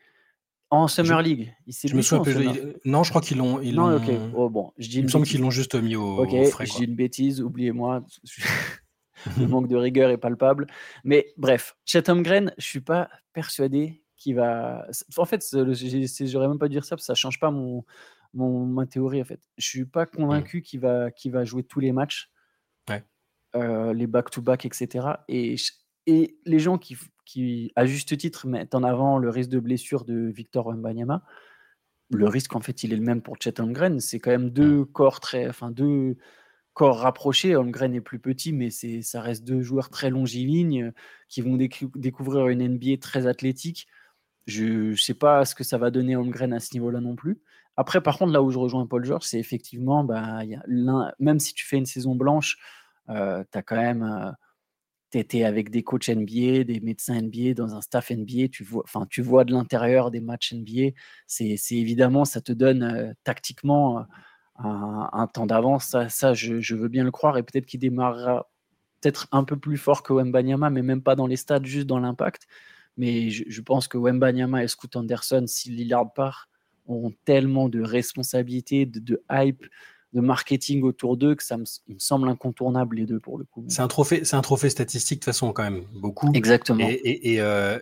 En 0.69 0.88
Summer 0.88 1.21
League, 1.21 1.53
il 1.65 1.74
s'est 1.74 1.88
je 1.88 1.95
me 1.95 2.01
souviens 2.01 2.53
Non, 2.83 3.03
je 3.03 3.09
crois 3.09 3.21
qu'ils 3.21 3.38
l'ont. 3.38 3.62
Ils 3.62 3.75
non, 3.75 3.95
ok. 3.95 4.09
Oh, 4.36 4.50
bon, 4.50 4.71
je 4.77 4.89
dis 4.89 5.00
il 5.00 5.03
me 5.03 5.09
semble 5.09 5.25
qu'ils 5.25 5.41
l'ont 5.41 5.50
juste 5.50 5.75
mis 5.75 5.95
au, 5.95 6.24
Ok, 6.24 6.45
frais. 6.47 6.65
Je 6.65 6.75
dis 6.75 6.83
une 6.86 6.95
bêtise, 6.95 7.41
oubliez-moi. 7.41 8.03
Le 9.39 9.47
manque 9.47 9.67
de 9.67 9.75
rigueur 9.75 10.09
est 10.09 10.17
palpable. 10.17 10.67
Mais 11.03 11.33
bref, 11.38 11.75
Chatham 11.86 12.24
Green, 12.24 12.53
je 12.57 12.65
suis 12.65 12.81
pas 12.81 13.09
persuadé 13.33 14.03
qu'il 14.15 14.36
va. 14.36 14.88
En 15.17 15.25
fait, 15.25 15.45
j'aurais 15.51 16.47
même 16.47 16.59
pas 16.59 16.67
dû 16.67 16.74
dire 16.74 16.86
ça 16.86 16.95
parce 16.95 17.03
que 17.03 17.07
ça 17.07 17.15
change 17.15 17.39
pas 17.39 17.51
mon, 17.51 17.86
mon, 18.33 18.65
ma 18.65 18.86
théorie. 18.86 19.21
En 19.21 19.25
fait, 19.25 19.41
je 19.57 19.65
suis 19.65 19.86
pas 19.86 20.03
mmh. 20.03 20.15
convaincu 20.15 20.62
qu'il 20.62 20.79
va, 20.79 21.12
qu'il 21.12 21.31
va 21.31 21.45
jouer 21.45 21.63
tous 21.63 21.79
les 21.79 21.91
matchs. 21.91 22.29
Euh, 23.55 23.93
les 23.93 24.07
back-to-back, 24.07 24.65
etc. 24.65 25.07
Et, 25.29 25.55
et 26.05 26.38
les 26.45 26.59
gens 26.59 26.77
qui, 26.77 26.97
qui, 27.25 27.71
à 27.75 27.86
juste 27.86 28.15
titre, 28.17 28.45
mettent 28.45 28.75
en 28.75 28.83
avant 28.83 29.17
le 29.17 29.29
risque 29.29 29.50
de 29.50 29.59
blessure 29.59 30.03
de 30.03 30.27
Victor 30.27 30.67
Wembanyama, 30.67 31.24
le 32.12 32.27
risque, 32.27 32.55
en 32.55 32.59
fait, 32.59 32.83
il 32.83 32.93
est 32.93 32.97
le 32.97 33.01
même 33.01 33.21
pour 33.21 33.38
Chet 33.39 33.59
Holmgren. 33.59 34.00
C'est 34.00 34.19
quand 34.19 34.31
même 34.31 34.50
deux 34.50 34.81
mmh. 34.81 34.86
corps 34.88 35.21
très, 35.21 35.47
enfin, 35.47 35.71
deux 35.71 36.17
corps 36.77 37.00
rapprochés. 37.00 37.55
Holmgren 37.55 37.96
est 37.96 38.01
plus 38.01 38.19
petit, 38.19 38.53
mais 38.53 38.69
c'est, 38.69 39.01
ça 39.01 39.19
reste 39.19 39.43
deux 39.43 39.62
joueurs 39.62 39.89
très 39.89 40.12
longilignes 40.12 40.93
qui 41.27 41.41
vont 41.41 41.57
découvrir 41.57 42.50
une 42.50 42.65
NBA 42.75 42.98
très 43.01 43.25
athlétique. 43.25 43.88
Je 44.46 44.91
ne 44.91 44.96
sais 44.96 45.15
pas 45.15 45.43
ce 45.43 45.55
que 45.55 45.63
ça 45.63 45.79
va 45.79 45.89
donner 45.89 46.15
Holmgren 46.15 46.53
à 46.53 46.60
ce 46.60 46.75
niveau-là 46.75 47.01
non 47.01 47.15
plus. 47.15 47.41
Après, 47.77 48.01
par 48.01 48.19
contre, 48.19 48.31
là 48.31 48.43
où 48.43 48.51
je 48.51 48.60
rejoins 48.60 48.86
Paul 48.86 49.03
George, 49.03 49.25
c'est 49.25 49.39
effectivement, 49.39 50.03
bah, 50.03 50.46
y 50.46 50.53
a 50.55 50.63
même 51.19 51.39
si 51.39 51.55
tu 51.55 51.65
fais 51.65 51.77
une 51.77 51.88
saison 51.88 52.15
blanche, 52.15 52.57
euh, 53.10 53.43
tu 53.51 53.57
as 53.57 53.63
quand 53.63 53.75
même. 53.75 54.03
Euh, 54.03 54.31
avec 55.43 55.72
des 55.72 55.81
coachs 55.81 56.10
NBA, 56.10 56.63
des 56.65 56.79
médecins 56.84 57.19
NBA, 57.19 57.55
dans 57.55 57.74
un 57.74 57.81
staff 57.81 58.12
NBA, 58.12 58.50
tu 58.51 58.63
vois, 58.63 58.84
tu 59.10 59.24
vois 59.24 59.46
de 59.46 59.51
l'intérieur 59.51 60.12
des 60.12 60.19
matchs 60.19 60.53
NBA. 60.53 60.91
C'est 61.25 61.57
évidemment, 61.72 62.24
ça 62.24 62.39
te 62.39 62.51
donne 62.51 62.84
euh, 62.84 63.13
tactiquement 63.24 64.05
un, 64.57 65.27
temps 65.27 65.45
d'avance. 65.45 65.95
Ça, 66.09 66.33
je, 66.33 66.75
veux 66.75 66.87
bien 66.87 67.03
le 67.03 67.11
croire. 67.11 67.37
Et 67.37 67.43
peut-être 67.43 67.65
qu'il 67.65 67.79
démarrera 67.79 68.49
peut-être 69.01 69.27
un 69.31 69.43
peu 69.43 69.57
plus 69.57 69.77
fort 69.77 70.03
que 70.03 70.13
Wembanyama, 70.13 70.69
mais 70.69 70.81
même 70.81 71.01
pas 71.01 71.15
dans 71.15 71.27
les 71.27 71.35
stades, 71.35 71.65
juste 71.65 71.87
dans 71.87 71.99
l'impact. 71.99 72.47
Mais 72.97 73.29
je, 73.29 73.61
pense 73.61 73.87
que 73.87 73.97
Wembanyama 73.97 74.63
et 74.63 74.67
Scoot 74.67 74.95
Anderson, 74.95 75.43
si 75.47 75.69
Lillard 75.69 76.13
part, 76.13 76.49
ont 76.87 77.11
tellement 77.25 77.69
de 77.69 77.81
responsabilités, 77.81 78.85
de 78.85 79.21
hype, 79.31 79.65
de 80.13 80.21
marketing 80.21 80.83
autour 80.83 81.17
d'eux 81.17 81.35
que 81.35 81.43
ça 81.43 81.57
me, 81.57 81.65
semble 81.97 82.29
incontournable 82.29 82.95
les 82.95 83.05
deux 83.05 83.19
pour 83.19 83.37
le 83.37 83.43
coup. 83.43 83.65
C'est 83.67 83.81
un 83.81 83.87
trophée, 83.87 84.23
c'est 84.23 84.35
un 84.35 84.41
trophée 84.41 84.69
statistique 84.69 85.19
de 85.19 85.25
toute 85.25 85.33
façon 85.33 85.51
quand 85.51 85.63
même 85.63 85.83
beaucoup. 85.93 86.31
Exactement. 86.33 86.87
Et, 86.89 87.41
euh, 87.41 87.77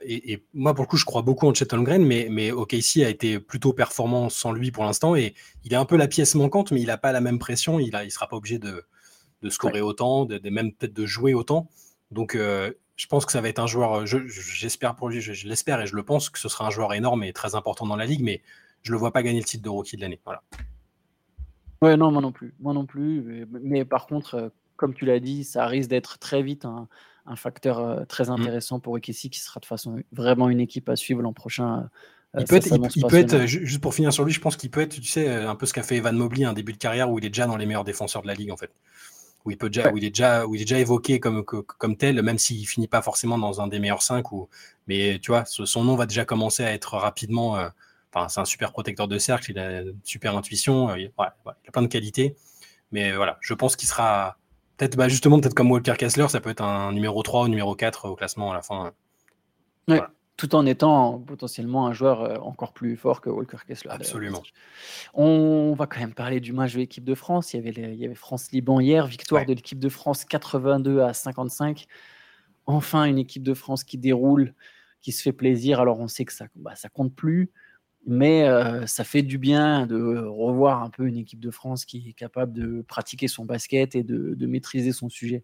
moi 0.53 0.73
pour 0.73 0.83
le 0.83 0.87
coup 0.87 0.97
je 0.97 1.05
crois 1.05 1.21
beaucoup 1.21 1.47
en 1.47 1.53
Chet 1.53 1.71
Holmgren, 1.73 2.03
mais 2.03 2.27
mais 2.29 2.51
OKC 2.51 3.03
a 3.05 3.09
été 3.09 3.39
plutôt 3.39 3.73
performant 3.73 4.29
sans 4.29 4.51
lui 4.51 4.71
pour 4.71 4.83
l'instant 4.83 5.15
et 5.15 5.35
il 5.63 5.73
est 5.73 5.77
un 5.77 5.85
peu 5.85 5.97
la 5.97 6.07
pièce 6.07 6.35
manquante, 6.35 6.71
mais 6.71 6.81
il 6.81 6.87
n'a 6.87 6.97
pas 6.97 7.11
la 7.11 7.21
même 7.21 7.37
pression, 7.37 7.79
il 7.79 7.95
a, 7.95 8.03
il 8.03 8.11
sera 8.11 8.27
pas 8.27 8.37
obligé 8.37 8.57
de, 8.57 8.83
de 9.41 9.49
scorer 9.49 9.81
autant, 9.81 10.25
de, 10.25 10.49
même 10.49 10.73
peut-être 10.73 10.93
de 10.93 11.05
jouer 11.05 11.33
autant. 11.33 11.69
Donc 12.11 12.35
euh, 12.35 12.71
je 12.95 13.07
pense 13.07 13.25
que 13.25 13.31
ça 13.31 13.41
va 13.41 13.49
être 13.49 13.59
un 13.59 13.67
joueur, 13.67 14.05
j'espère 14.05 14.95
pour 14.95 15.09
lui, 15.09 15.21
je, 15.21 15.47
l'espère 15.47 15.81
et 15.81 15.87
je 15.87 15.95
le 15.95 16.03
pense 16.03 16.29
que 16.29 16.39
ce 16.39 16.49
sera 16.49 16.65
un 16.65 16.69
joueur 16.69 16.93
énorme 16.93 17.23
et 17.23 17.33
très 17.33 17.55
important 17.55 17.85
dans 17.85 17.95
la 17.95 18.05
ligue, 18.05 18.21
mais 18.21 18.41
je 18.81 18.91
le 18.91 18.97
vois 18.97 19.11
pas 19.11 19.21
gagner 19.21 19.39
le 19.39 19.45
titre 19.45 19.63
de 19.63 19.69
rookie 19.69 19.97
de 19.97 20.01
l'année. 20.01 20.19
Voilà. 20.23 20.41
Ouais, 21.85 21.97
non, 21.97 22.11
moi 22.11 22.21
non 22.21 22.31
plus. 22.31 22.53
Moi 22.59 22.73
non 22.73 22.85
plus. 22.85 23.45
Mais, 23.61 23.85
par 23.85 24.07
contre, 24.07 24.35
euh, 24.35 24.49
comme 24.75 24.95
tu 24.95 25.05
l'as 25.05 25.19
dit, 25.19 25.43
ça 25.43 25.67
risque 25.67 25.89
d'être 25.89 26.17
très 26.17 26.41
vite 26.41 26.65
un, 26.65 26.87
facteur 27.35 27.79
euh, 27.79 28.05
très 28.05 28.25
mmh. 28.25 28.31
intéressant 28.31 28.79
pour 28.79 28.97
Ekessi, 28.97 29.29
qui 29.29 29.39
sera 29.39 29.59
de 29.59 29.65
façon 29.65 29.97
vraiment 30.11 30.49
une 30.49 30.59
équipe 30.59 30.89
à 30.89 30.95
suivre 30.95 31.21
l'an 31.21 31.33
prochain. 31.33 31.89
Euh, 32.35 32.39
il 32.39 32.45
peut 32.45 32.55
être, 32.55 32.75
il, 32.95 33.05
peut 33.05 33.17
être 33.17 33.45
juste 33.45 33.81
pour 33.81 33.93
finir 33.93 34.11
sur 34.11 34.25
lui, 34.25 34.33
je 34.33 34.41
pense 34.41 34.57
qu'il 34.57 34.71
peut 34.71 34.81
être, 34.81 34.95
tu 34.95 35.03
sais, 35.03 35.29
un 35.29 35.55
peu 35.55 35.65
ce 35.65 35.73
qu'a 35.73 35.83
fait 35.83 35.97
Evan 35.97 36.15
Mobley, 36.15 36.43
un 36.43 36.53
début 36.53 36.73
de 36.73 36.77
carrière 36.77 37.09
où 37.09 37.19
il 37.19 37.25
est 37.25 37.29
déjà 37.29 37.45
dans 37.45 37.55
les 37.55 37.65
meilleurs 37.65 37.85
défenseurs 37.85 38.23
de 38.23 38.27
la 38.27 38.33
ligue, 38.33 38.51
en 38.51 38.57
fait. 38.57 38.71
Où 39.45 39.51
il, 39.51 39.57
peut 39.57 39.69
déjà, 39.69 39.93
où 39.93 39.97
il, 39.97 40.03
est, 40.03 40.09
déjà, 40.09 40.47
où 40.47 40.55
il 40.55 40.61
est 40.61 40.65
déjà 40.65 40.79
évoqué 40.79 41.19
comme, 41.19 41.43
comme 41.43 41.95
tel, 41.97 42.21
même 42.23 42.39
s'il 42.39 42.67
finit 42.67 42.87
pas 42.87 43.03
forcément 43.03 43.37
dans 43.37 43.61
un 43.61 43.67
des 43.67 43.77
meilleurs 43.79 44.01
cinq. 44.01 44.31
Ou, 44.31 44.49
mais 44.87 45.19
tu 45.21 45.29
vois, 45.29 45.45
son 45.45 45.83
nom 45.83 45.95
va 45.95 46.07
déjà 46.07 46.25
commencer 46.25 46.63
à 46.63 46.71
être 46.71 46.95
rapidement 46.97 47.55
c'est 48.29 48.39
un 48.39 48.45
super 48.45 48.71
protecteur 48.71 49.07
de 49.07 49.17
cercle, 49.17 49.51
il 49.51 49.59
a 49.59 49.81
une 49.81 49.99
super 50.03 50.35
intuition, 50.35 50.89
euh, 50.89 50.99
il, 50.99 51.11
a 51.17 51.71
plein 51.71 51.81
de 51.81 51.87
qualités. 51.87 52.35
Mais 52.91 53.13
voilà, 53.13 53.37
je 53.41 53.53
pense 53.53 53.75
qu'il 53.75 53.87
sera 53.87 54.37
peut-être 54.77 54.95
bah, 54.95 55.07
justement 55.07 55.39
peut-être 55.39 55.53
comme 55.53 55.71
Walker 55.71 55.95
Kessler, 55.97 56.27
ça 56.29 56.39
peut 56.39 56.49
être 56.49 56.63
un 56.63 56.91
numéro 56.91 57.21
3 57.23 57.43
ou 57.43 57.47
numéro 57.47 57.75
4 57.75 58.09
au 58.09 58.15
classement 58.15 58.51
à 58.51 58.55
la 58.55 58.61
fin. 58.61 58.93
Tout 60.37 60.53
en 60.53 60.65
étant 60.65 61.19
potentiellement 61.19 61.87
un 61.87 61.93
joueur 61.93 62.21
euh, 62.21 62.35
encore 62.39 62.73
plus 62.73 62.97
fort 62.97 63.21
que 63.21 63.29
Walker 63.29 63.57
Kessler. 63.65 63.91
Absolument. 63.91 64.43
On 65.13 65.73
va 65.77 65.87
quand 65.87 66.01
même 66.01 66.13
parler 66.13 66.41
du 66.41 66.51
match 66.51 66.73
de 66.73 66.79
l'équipe 66.79 67.05
de 67.05 67.15
France. 67.15 67.53
Il 67.53 67.57
y 67.57 67.59
avait, 67.59 67.93
il 67.93 67.99
y 67.99 68.05
avait 68.05 68.15
France-Liban 68.15 68.81
hier, 68.81 69.07
victoire 69.07 69.45
de 69.45 69.53
l'équipe 69.53 69.79
de 69.79 69.87
France 69.87 70.25
82 70.25 70.99
à 70.99 71.13
55. 71.13 71.85
Enfin, 72.65 73.05
une 73.05 73.17
équipe 73.17 73.43
de 73.43 73.53
France 73.53 73.85
qui 73.85 73.97
déroule, 73.97 74.53
qui 74.99 75.13
se 75.13 75.21
fait 75.21 75.31
plaisir. 75.31 75.79
Alors, 75.79 76.01
on 76.01 76.09
sait 76.09 76.25
que 76.25 76.33
ça, 76.33 76.47
bah, 76.55 76.75
ça 76.75 76.89
compte 76.89 77.15
plus. 77.15 77.49
Mais 78.05 78.47
ça 78.85 79.03
fait 79.03 79.23
du 79.23 79.37
bien 79.37 79.87
de 79.87 80.23
revoir 80.25 80.83
un 80.83 80.89
peu 80.89 81.07
une 81.07 81.17
équipe 81.17 81.39
de 81.39 81.51
France 81.51 81.85
qui 81.85 82.09
est 82.09 82.13
capable 82.13 82.53
de 82.53 82.83
pratiquer 82.87 83.27
son 83.27 83.45
basket 83.45 83.95
et 83.95 84.03
de, 84.03 84.45
maîtriser 84.45 84.91
son 84.91 85.09
sujet. 85.09 85.43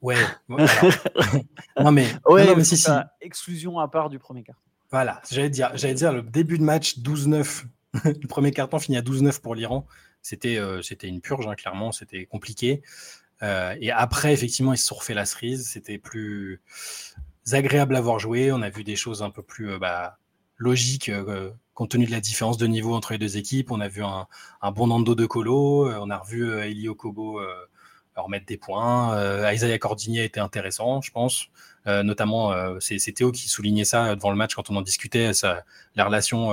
Ouais. 0.00 0.16
non 1.80 1.90
mais, 1.90 2.06
ouais, 2.26 2.54
mais 2.54 2.62
si, 2.62 2.76
si. 2.76 2.90
exclusion 3.22 3.78
à 3.78 3.88
part 3.88 4.10
du 4.10 4.18
premier 4.18 4.42
quart. 4.42 4.60
Voilà, 4.90 5.22
j'allais 5.30 5.48
dire, 5.48 5.70
j'allais 5.74 5.94
dire 5.94 6.12
le 6.12 6.22
début 6.22 6.58
de 6.58 6.62
match 6.62 6.98
12-9. 6.98 7.64
le 8.04 8.26
premier 8.28 8.50
carton 8.50 8.78
finit 8.78 8.98
à 8.98 9.02
12-9 9.02 9.40
pour 9.40 9.54
l'Iran. 9.54 9.86
C'était, 10.20 10.58
c'était 10.82 11.08
une 11.08 11.20
purge, 11.20 11.46
hein, 11.46 11.54
clairement. 11.54 11.90
C'était 11.90 12.26
compliqué. 12.26 12.82
et 13.42 13.90
après, 13.90 14.32
effectivement, 14.32 14.72
ils 14.72 14.78
se 14.78 14.86
sont 14.86 14.94
refait 14.94 15.14
la 15.14 15.26
cerise. 15.26 15.68
C'était 15.68 15.98
plus 15.98 16.62
agréable 17.52 17.96
à 17.96 18.00
voir 18.00 18.18
jouer. 18.18 18.52
On 18.52 18.62
a 18.62 18.70
vu 18.70 18.84
des 18.84 18.96
choses 18.96 19.22
un 19.22 19.30
peu 19.30 19.42
plus 19.42 19.78
bah, 19.78 20.18
logique 20.56 21.08
euh, 21.08 21.50
compte 21.74 21.90
tenu 21.90 22.06
de 22.06 22.10
la 22.10 22.20
différence 22.20 22.56
de 22.56 22.66
niveau 22.66 22.94
entre 22.94 23.12
les 23.12 23.18
deux 23.18 23.36
équipes. 23.36 23.70
On 23.70 23.80
a 23.80 23.88
vu 23.88 24.02
un, 24.02 24.26
bon 24.72 24.86
Nando 24.86 25.14
de 25.14 25.26
Colo, 25.26 25.88
euh, 25.88 25.98
on 26.00 26.10
a 26.10 26.18
revu 26.18 26.48
euh, 26.48 26.64
Elio 26.64 26.94
Kobo 26.94 27.40
remettre 28.16 28.46
des 28.46 28.56
points. 28.56 29.52
Isaiah 29.52 29.78
Cordini 29.80 30.20
a 30.20 30.24
été 30.24 30.38
intéressant, 30.38 31.00
je 31.00 31.10
pense. 31.10 31.48
notamment, 31.84 32.52
c'est 32.78 33.12
Théo 33.12 33.32
qui 33.32 33.48
soulignait 33.48 33.84
ça 33.84 34.14
devant 34.14 34.30
le 34.30 34.36
match 34.36 34.54
quand 34.54 34.70
on 34.70 34.76
en 34.76 34.82
discutait. 34.82 35.32
la 35.96 36.04
relation 36.04 36.52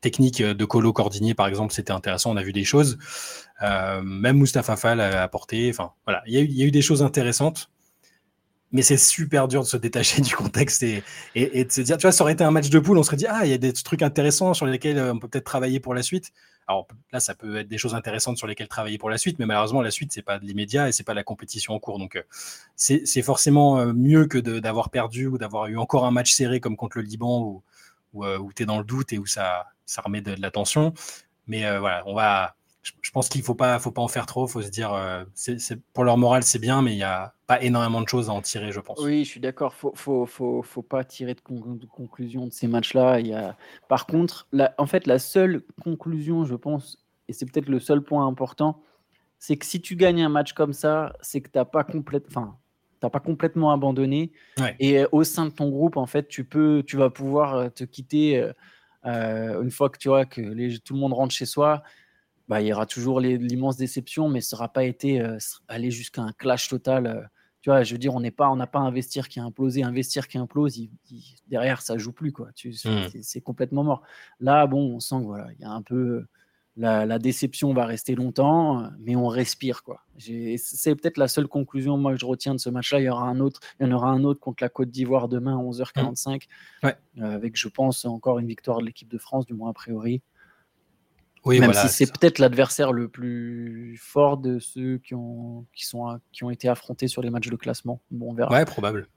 technique 0.00 0.42
de 0.42 0.64
Colo 0.64 0.94
Cordinier, 0.94 1.34
par 1.34 1.48
exemple, 1.48 1.74
c'était 1.74 1.92
intéressant. 1.92 2.30
On 2.30 2.38
a 2.38 2.42
vu 2.42 2.54
des 2.54 2.64
choses. 2.64 2.96
même 3.60 4.38
Mustapha 4.38 4.76
Fall 4.76 5.02
a 5.02 5.22
apporté. 5.22 5.68
Enfin, 5.68 5.92
voilà, 6.06 6.22
il 6.26 6.32
y, 6.32 6.62
a 6.62 6.64
eu, 6.64 6.70
des 6.70 6.80
choses 6.80 7.02
intéressantes 7.02 7.68
mais 8.72 8.82
c'est 8.82 8.96
super 8.96 9.48
dur 9.48 9.62
de 9.62 9.66
se 9.66 9.76
détacher 9.76 10.20
du 10.22 10.34
contexte 10.34 10.82
et, 10.82 11.02
de 11.34 11.72
se 11.72 11.80
dire, 11.80 11.96
tu 11.96 12.02
vois, 12.02 12.12
ça 12.12 12.24
aurait 12.24 12.32
été 12.32 12.44
un 12.44 12.50
match 12.50 12.68
de 12.68 12.78
poule, 12.78 12.98
on 12.98 13.02
serait 13.02 13.16
dit, 13.16 13.26
ah, 13.28 13.44
il 13.44 13.50
y 13.50 13.54
a 13.54 13.58
des 13.58 13.72
trucs 13.72 14.02
intéressants 14.02 14.54
sur 14.54 14.66
lesquels 14.66 14.98
euh, 14.98 15.12
on 15.12 15.18
peut 15.18 15.28
peut-être 15.28 15.44
travailler 15.44 15.80
pour 15.80 15.94
la 15.94 16.02
suite. 16.02 16.32
Alors 16.68 16.88
là, 17.12 17.20
ça 17.20 17.34
peut 17.36 17.58
être 17.58 17.68
des 17.68 17.78
choses 17.78 17.94
intéressantes 17.94 18.38
sur 18.38 18.48
lesquelles 18.48 18.66
travailler 18.66 18.98
pour 18.98 19.08
la 19.08 19.18
suite, 19.18 19.38
mais 19.38 19.46
malheureusement, 19.46 19.82
la 19.82 19.92
suite, 19.92 20.12
c'est 20.12 20.22
pas 20.22 20.40
de 20.40 20.44
l'immédiat 20.44 20.88
et 20.88 20.92
c'est 20.92 21.04
pas 21.04 21.14
la 21.14 21.22
compétition 21.22 21.74
en 21.74 21.78
cours. 21.78 22.00
Donc, 22.00 22.16
euh, 22.16 22.22
c'est 22.74 23.22
forcément 23.22 23.78
euh, 23.78 23.92
mieux 23.92 24.26
que 24.26 24.38
d'avoir 24.38 24.90
perdu 24.90 25.28
ou 25.28 25.38
d'avoir 25.38 25.66
eu 25.66 25.78
encore 25.78 26.04
un 26.06 26.10
match 26.10 26.32
serré 26.32 26.58
comme 26.58 26.76
contre 26.76 26.98
le 26.98 27.04
Liban 27.04 27.40
où, 27.40 27.62
où, 28.14 28.52
tu 28.52 28.64
es 28.64 28.66
dans 28.66 28.78
le 28.78 28.84
doute 28.84 29.12
et 29.12 29.18
où 29.18 29.26
ça, 29.26 29.66
ça 29.84 30.02
remet 30.02 30.22
de, 30.22 30.34
de 30.34 30.42
la 30.42 30.50
tension. 30.50 30.92
Mais 31.46 31.78
voilà, 31.78 32.02
on 32.06 32.14
va, 32.14 32.56
je 33.00 33.10
pense 33.10 33.28
qu'il 33.28 33.40
ne 33.40 33.44
faut 33.44 33.54
pas, 33.54 33.78
faut 33.78 33.90
pas 33.90 34.02
en 34.02 34.08
faire 34.08 34.26
trop. 34.26 34.46
Faut 34.46 34.62
se 34.62 34.70
dire, 34.70 34.92
euh, 34.92 35.24
c'est, 35.34 35.80
pour 35.92 36.04
leur 36.04 36.18
morale, 36.18 36.42
c'est 36.42 36.58
bien, 36.58 36.82
mais 36.82 36.92
il 36.92 36.96
n'y 36.96 37.02
a 37.02 37.34
pas 37.46 37.62
énormément 37.62 38.00
de 38.00 38.08
choses 38.08 38.28
à 38.28 38.32
en 38.32 38.40
tirer, 38.42 38.72
je 38.72 38.80
pense. 38.80 38.98
Oui, 39.00 39.24
je 39.24 39.28
suis 39.28 39.40
d'accord. 39.40 39.72
Il 39.74 39.96
faut, 39.96 40.26
faut, 40.26 40.62
faut, 40.62 40.82
pas 40.82 41.04
tirer 41.04 41.34
de, 41.34 41.40
conclusion 41.86 42.46
de 42.46 42.52
ces 42.52 42.68
matchs-là. 42.68 43.20
Il 43.20 43.28
y 43.28 43.34
a... 43.34 43.56
Par 43.88 44.06
contre, 44.06 44.46
la, 44.52 44.74
en 44.78 44.86
fait, 44.86 45.06
la 45.06 45.18
seule 45.18 45.62
conclusion, 45.82 46.44
je 46.44 46.54
pense, 46.54 46.98
et 47.28 47.32
c'est 47.32 47.46
peut-être 47.46 47.68
le 47.68 47.80
seul 47.80 48.02
point 48.02 48.26
important, 48.26 48.82
c'est 49.38 49.56
que 49.56 49.66
si 49.66 49.80
tu 49.80 49.96
gagnes 49.96 50.22
un 50.22 50.28
match 50.28 50.52
comme 50.52 50.72
ça, 50.72 51.12
c'est 51.20 51.40
que 51.40 51.50
tu 51.50 51.58
n'as 51.58 51.64
pas, 51.64 51.84
complète... 51.84 52.24
enfin, 52.28 52.56
pas 53.00 53.20
complètement 53.20 53.70
abandonné. 53.72 54.32
Et 54.80 55.04
au 55.12 55.24
sein 55.24 55.46
de 55.46 55.50
ton 55.50 55.68
groupe, 55.70 55.96
en 55.96 56.06
fait, 56.06 56.28
tu, 56.28 56.44
peux, 56.44 56.82
tu 56.86 56.96
vas 56.96 57.10
pouvoir 57.10 57.54
euh, 57.54 57.68
te 57.68 57.84
quitter 57.84 58.50
euh, 59.06 59.62
une 59.62 59.70
fois 59.70 59.90
que 59.90 59.98
tu 59.98 60.08
vois 60.08 60.24
que 60.24 60.40
les, 60.40 60.78
tout 60.78 60.94
le 60.94 61.00
monde 61.00 61.12
rentre 61.12 61.34
chez 61.34 61.46
soi 61.46 61.82
bah, 62.48 62.60
il 62.60 62.68
y 62.68 62.72
aura 62.72 62.86
toujours 62.86 63.20
l'immense 63.20 63.76
déception, 63.76 64.28
mais 64.28 64.40
ça 64.40 64.56
n'aura 64.56 64.72
pas 64.72 64.84
été 64.84 65.20
euh, 65.20 65.38
aller 65.68 65.90
jusqu'à 65.90 66.22
un 66.22 66.32
clash 66.32 66.68
total. 66.68 67.06
Euh. 67.06 67.22
tu 67.60 67.70
vois, 67.70 67.82
je 67.82 67.92
veux 67.92 67.98
dire, 67.98 68.14
on 68.14 68.20
n'est 68.20 68.30
pas, 68.30 68.48
on 68.50 68.56
n'a 68.56 68.66
pas 68.66 68.78
un 68.78 68.90
vestiaire 68.90 69.28
qui 69.28 69.40
a 69.40 69.44
implosé, 69.44 69.82
un 69.82 69.92
vestiaire 69.92 70.28
qui 70.28 70.38
implose, 70.38 70.78
derrière 71.48 71.82
ça 71.82 71.98
joue 71.98 72.12
plus 72.12 72.32
quoi. 72.32 72.48
Mmh. 72.64 73.08
C'est 73.22 73.40
complètement 73.40 73.84
mort. 73.84 74.02
Là, 74.40 74.66
bon, 74.66 74.94
on 74.94 75.00
sent 75.00 75.16
que 75.16 75.24
voilà, 75.24 75.48
il 75.52 75.60
y 75.60 75.64
a 75.64 75.70
un 75.70 75.82
peu, 75.82 76.26
la, 76.76 77.18
déception 77.18 77.72
va 77.72 77.86
rester 77.86 78.14
longtemps, 78.14 78.90
mais 78.98 79.16
on 79.16 79.28
respire. 79.28 79.82
quoi. 79.82 80.02
C'est 80.18 80.94
peut-être 80.94 81.16
la 81.16 81.28
seule 81.28 81.48
conclusion 81.48 81.96
moi, 81.96 82.12
que 82.12 82.20
je 82.20 82.26
retiens 82.26 82.54
de 82.54 82.60
ce 82.60 82.68
match-là. 82.68 83.00
Il 83.00 83.04
y, 83.04 83.08
aura 83.08 83.24
un 83.24 83.40
autre, 83.40 83.60
il 83.80 83.86
y 83.86 83.88
en 83.88 83.92
aura 83.92 84.10
un 84.10 84.24
autre 84.24 84.40
contre 84.40 84.62
la 84.62 84.68
Côte 84.68 84.90
d'Ivoire 84.90 85.28
demain 85.28 85.58
à 85.58 85.62
11h45, 85.62 86.42
mmh. 86.82 86.86
euh, 86.86 87.34
avec, 87.34 87.56
je 87.56 87.68
pense, 87.68 88.04
encore 88.04 88.38
une 88.38 88.46
victoire 88.46 88.78
de 88.80 88.86
l'équipe 88.86 89.08
de 89.08 89.18
France, 89.18 89.46
du 89.46 89.54
moins 89.54 89.70
a 89.70 89.72
priori. 89.72 90.22
Oui, 91.46 91.60
Même 91.60 91.72
si 91.72 91.88
c'est 91.88 92.12
peut-être 92.12 92.40
l'adversaire 92.40 92.92
le 92.92 93.08
plus 93.08 93.96
fort 94.02 94.36
de 94.36 94.58
ceux 94.58 94.98
qui 94.98 95.14
ont, 95.14 95.64
qui, 95.72 95.86
sont, 95.86 96.18
qui 96.32 96.42
ont 96.42 96.50
été 96.50 96.68
affrontés 96.68 97.06
sur 97.06 97.22
les 97.22 97.30
matchs 97.30 97.48
de 97.48 97.56
classement. 97.56 98.00
Bon, 98.10 98.30
on 98.30 98.34
verra. 98.34 98.52
Ouais, 98.52 98.64
probable. 98.64 99.08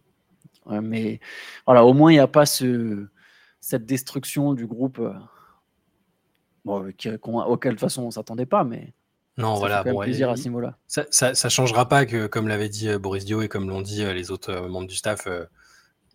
mais 0.69 1.19
voilà, 1.65 1.83
au 1.83 1.93
moins, 1.93 2.11
il 2.11 2.15
n'y 2.15 2.19
a 2.19 2.27
pas 2.27 2.45
ce, 2.45 3.07
cette 3.59 3.85
destruction 3.85 4.53
du 4.53 4.67
groupe. 4.67 4.99
Euh, 4.99 5.13
Bon, 6.65 6.85
auquel 6.85 7.71
de 7.71 7.75
toute 7.75 7.79
façon 7.79 8.03
on 8.03 8.11
s'attendait 8.11 8.45
pas, 8.45 8.65
mais 8.65 8.93
non, 9.37 9.55
ça 9.55 9.59
voilà, 9.59 9.83
fait 9.83 9.91
bon, 9.91 10.01
plaisir 10.01 10.29
à 10.29 10.35
ce 10.35 10.43
niveau-là. 10.43 10.77
Ça, 10.87 11.05
ça, 11.09 11.49
changera 11.49 11.87
pas 11.87 12.05
que, 12.05 12.27
comme 12.27 12.49
l'avait 12.49 12.67
dit 12.67 12.89
euh, 12.89 12.99
Boris 12.99 13.23
Dio 13.23 13.41
et 13.41 13.47
comme 13.47 13.69
l'ont 13.69 13.81
dit 13.81 14.03
euh, 14.03 14.13
les 14.13 14.29
autres 14.29 14.67
membres 14.67 14.87
du 14.87 14.95
staff, 14.95 15.27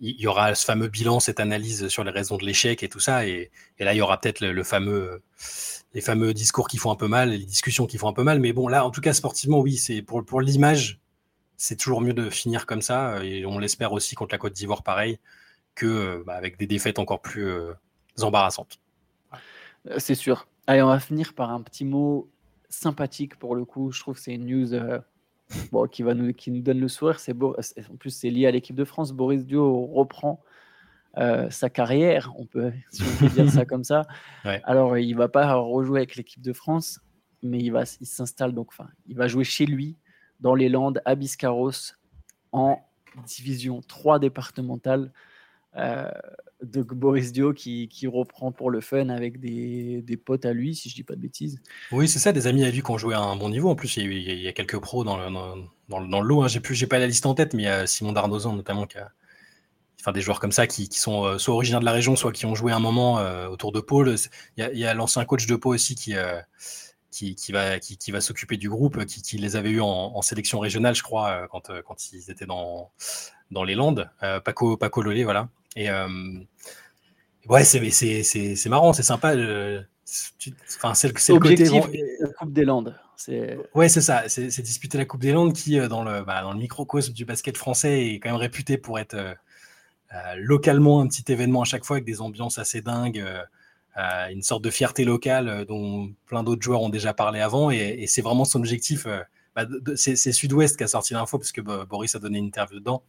il 0.00 0.20
y, 0.20 0.26
aura 0.26 0.54
ce 0.54 0.64
fameux 0.64 0.88
bilan, 0.88 1.20
cette 1.20 1.40
analyse 1.40 1.88
sur 1.88 2.04
les 2.04 2.10
raisons 2.10 2.36
de 2.36 2.44
l'échec 2.44 2.82
et 2.82 2.88
tout 2.88 3.00
ça, 3.00 3.26
et, 3.26 3.50
là 3.78 3.94
il 3.94 3.98
y 3.98 4.00
aura 4.00 4.20
peut-être 4.20 4.40
les 4.40 4.64
fameux 6.00 6.34
discours 6.34 6.68
qui 6.68 6.78
font 6.78 6.90
un 6.90 6.96
peu 6.96 7.08
mal, 7.08 7.30
les 7.30 7.38
discussions 7.38 7.86
qui 7.86 7.98
font 7.98 8.08
un 8.08 8.12
peu 8.12 8.24
mal, 8.24 8.40
mais 8.40 8.52
bon 8.52 8.68
là, 8.68 8.84
en 8.84 8.90
tout 8.90 9.00
cas 9.00 9.12
sportivement, 9.12 9.60
oui, 9.60 9.76
c'est 9.76 10.02
pour, 10.02 10.40
l'image, 10.40 11.00
c'est 11.56 11.76
toujours 11.76 12.00
mieux 12.00 12.14
de 12.14 12.30
finir 12.30 12.66
comme 12.66 12.82
ça, 12.82 13.24
et 13.24 13.46
on 13.46 13.58
l'espère 13.58 13.92
aussi 13.92 14.14
contre 14.14 14.34
la 14.34 14.38
Côte 14.38 14.52
d'Ivoire, 14.52 14.82
pareil, 14.82 15.18
que 15.74 16.22
bah, 16.26 16.34
avec 16.34 16.58
des 16.58 16.66
défaites 16.66 16.98
encore 16.98 17.20
plus 17.20 17.52
embarrassantes. 18.20 18.78
Euh, 19.90 19.98
c'est 19.98 20.14
sûr. 20.14 20.46
Allez, 20.66 20.82
on 20.82 20.88
va 20.88 21.00
finir 21.00 21.34
par 21.34 21.50
un 21.50 21.62
petit 21.62 21.84
mot 21.84 22.30
sympathique 22.68 23.38
pour 23.38 23.54
le 23.54 23.64
coup. 23.64 23.92
Je 23.92 24.00
trouve 24.00 24.14
que 24.14 24.20
c'est 24.20 24.34
une 24.34 24.46
news 24.46 24.74
euh, 24.74 24.98
bon, 25.72 25.86
qui, 25.86 26.02
va 26.02 26.14
nous, 26.14 26.32
qui 26.32 26.50
nous 26.50 26.62
donne 26.62 26.80
le 26.80 26.88
sourire. 26.88 27.18
C'est 27.18 27.34
beau. 27.34 27.56
En 27.90 27.96
plus, 27.96 28.10
c'est 28.10 28.30
lié 28.30 28.46
à 28.46 28.50
l'équipe 28.50 28.76
de 28.76 28.84
France. 28.84 29.12
Boris 29.12 29.44
Dio 29.44 29.86
reprend 29.86 30.42
euh, 31.16 31.48
sa 31.50 31.70
carrière, 31.70 32.32
on 32.38 32.44
peut, 32.44 32.72
si 32.90 33.02
on 33.02 33.18
peut 33.18 33.32
dire 33.32 33.50
ça 33.50 33.64
comme 33.66 33.84
ça. 33.84 34.06
Alors, 34.64 34.98
il 34.98 35.14
va 35.14 35.28
pas 35.28 35.54
rejouer 35.54 36.00
avec 36.00 36.16
l'équipe 36.16 36.42
de 36.42 36.52
France, 36.52 37.00
mais 37.42 37.58
il, 37.58 37.70
va, 37.70 37.84
il 38.00 38.06
s'installe 38.06 38.52
donc, 38.52 38.68
enfin, 38.68 38.88
il 39.06 39.16
va 39.16 39.28
jouer 39.28 39.44
chez 39.44 39.66
lui, 39.66 39.96
dans 40.40 40.54
les 40.54 40.68
Landes, 40.68 41.00
à 41.04 41.14
Biscarros, 41.14 41.94
en 42.52 42.80
division 43.26 43.80
3 43.80 44.18
départementale. 44.18 45.12
Euh, 45.76 46.10
de 46.64 46.82
Boris 46.82 47.32
Dio 47.32 47.52
qui, 47.52 47.88
reprend 48.06 48.52
pour 48.52 48.70
le 48.70 48.80
fun 48.80 49.08
avec 49.08 49.40
des, 49.40 50.20
potes 50.24 50.44
à 50.44 50.52
lui, 50.52 50.74
si 50.74 50.88
je 50.88 50.94
dis 50.94 51.04
pas 51.04 51.14
de 51.14 51.20
bêtises. 51.20 51.60
Oui, 51.92 52.08
c'est 52.08 52.18
ça, 52.18 52.32
des 52.32 52.46
amis 52.46 52.64
à 52.64 52.70
lui 52.70 52.82
qui 52.82 52.90
ont 52.90 52.98
joué 52.98 53.14
à 53.14 53.20
un 53.20 53.36
bon 53.36 53.48
niveau. 53.48 53.70
En 53.70 53.74
plus, 53.74 53.96
il 53.96 54.12
y 54.12 54.48
a, 54.48 54.52
quelques 54.52 54.78
pros 54.78 55.04
dans 55.04 55.16
le, 55.16 56.22
lot. 56.22 56.42
Hein. 56.42 56.48
J'ai 56.48 56.86
pas 56.86 56.98
la 56.98 57.06
liste 57.06 57.26
en 57.26 57.34
tête, 57.34 57.54
mais 57.54 57.62
il 57.62 57.66
y 57.66 57.68
a 57.68 57.86
Simon 57.86 58.12
Darnozan 58.12 58.54
notamment 58.54 58.86
qui 58.86 58.98
a, 58.98 59.10
enfin 60.04 60.12
des 60.12 60.20
joueurs 60.20 60.38
comme 60.38 60.52
ça 60.52 60.66
qui, 60.66 60.86
sont 60.92 61.24
euh, 61.24 61.38
soit 61.38 61.54
originaires 61.54 61.80
de 61.80 61.86
la 61.86 61.92
région, 61.92 62.14
soit 62.14 62.30
qui 62.30 62.44
ont 62.44 62.54
joué 62.54 62.72
un 62.72 62.78
moment 62.78 63.18
euh, 63.20 63.48
autour 63.48 63.72
de 63.72 63.80
Paul. 63.80 64.14
Il 64.58 64.78
y 64.78 64.84
a, 64.84 64.94
l'ancien 64.94 65.24
coach 65.24 65.46
de 65.46 65.56
Pau 65.56 65.72
aussi 65.72 65.94
qui, 65.94 66.14
euh, 66.14 66.40
va, 67.52 68.20
s'occuper 68.20 68.58
du 68.58 68.68
groupe, 68.68 69.06
qui, 69.06 69.38
les 69.38 69.56
avait 69.56 69.70
eu 69.70 69.80
en, 69.80 70.20
sélection 70.20 70.58
régionale, 70.58 70.94
je 70.94 71.02
crois, 71.02 71.48
quand, 71.48 72.12
ils 72.12 72.30
étaient 72.30 72.44
dans, 72.44 72.92
les 73.64 73.74
Landes. 73.74 74.10
Paco, 74.44 74.76
Paco 74.76 75.00
Lolé, 75.00 75.24
voilà. 75.24 75.48
Et 75.76 75.90
euh, 75.90 76.08
ouais, 77.48 77.64
c'est 77.64 78.68
marrant, 78.68 78.92
c'est 78.92 79.02
sympa. 79.02 79.34
Enfin, 80.76 80.94
c'est 80.94 81.08
le, 81.08 81.38
côté. 81.38 81.64
la 81.64 82.28
Coupe 82.38 82.52
des 82.52 82.64
Landes. 82.64 82.94
Ouais, 83.74 83.88
c'est 83.88 84.00
ça. 84.00 84.24
C'est 84.28 84.62
disputer 84.62 84.98
la 84.98 85.04
Coupe 85.04 85.20
des 85.20 85.32
Landes 85.32 85.52
qui, 85.52 85.78
euh, 85.78 85.88
dans 85.88 86.04
le, 86.04 86.22
bah, 86.22 86.42
dans 86.42 86.52
le 86.52 86.58
microcosme 86.58 87.12
du 87.12 87.24
basket 87.24 87.56
français, 87.56 88.06
est 88.08 88.20
quand 88.20 88.30
même 88.30 88.40
réputé 88.40 88.78
pour 88.78 88.98
être 88.98 89.14
euh, 89.14 89.34
localement 90.36 91.00
un 91.00 91.08
petit 91.08 91.24
événement 91.32 91.62
à 91.62 91.64
chaque 91.64 91.84
fois 91.84 91.96
avec 91.96 92.04
des 92.04 92.20
ambiances 92.20 92.58
assez 92.58 92.82
dingues. 92.82 93.24
une 93.96 94.42
sorte 94.42 94.62
de 94.62 94.70
fierté 94.70 95.04
locale 95.04 95.64
dont 95.66 96.12
plein 96.26 96.44
d'autres 96.44 96.62
joueurs 96.62 96.82
ont 96.82 96.88
déjà 96.88 97.14
parlé 97.14 97.40
avant. 97.40 97.70
Et, 97.70 98.06
c'est 98.06 98.22
vraiment 98.22 98.44
son 98.44 98.60
objectif. 98.60 99.08
Bah, 99.56 99.66
c'est 99.96 100.32
Sud-Ouest 100.32 100.76
qui 100.76 100.84
a 100.84 100.88
sorti 100.88 101.14
l'info 101.14 101.38
parce 101.38 101.52
que 101.52 101.60
bah, 101.60 101.84
Boris 101.88 102.14
a 102.14 102.20
donné 102.20 102.38
une 102.38 102.46
interview 102.46 102.78
dedans. 102.78 103.02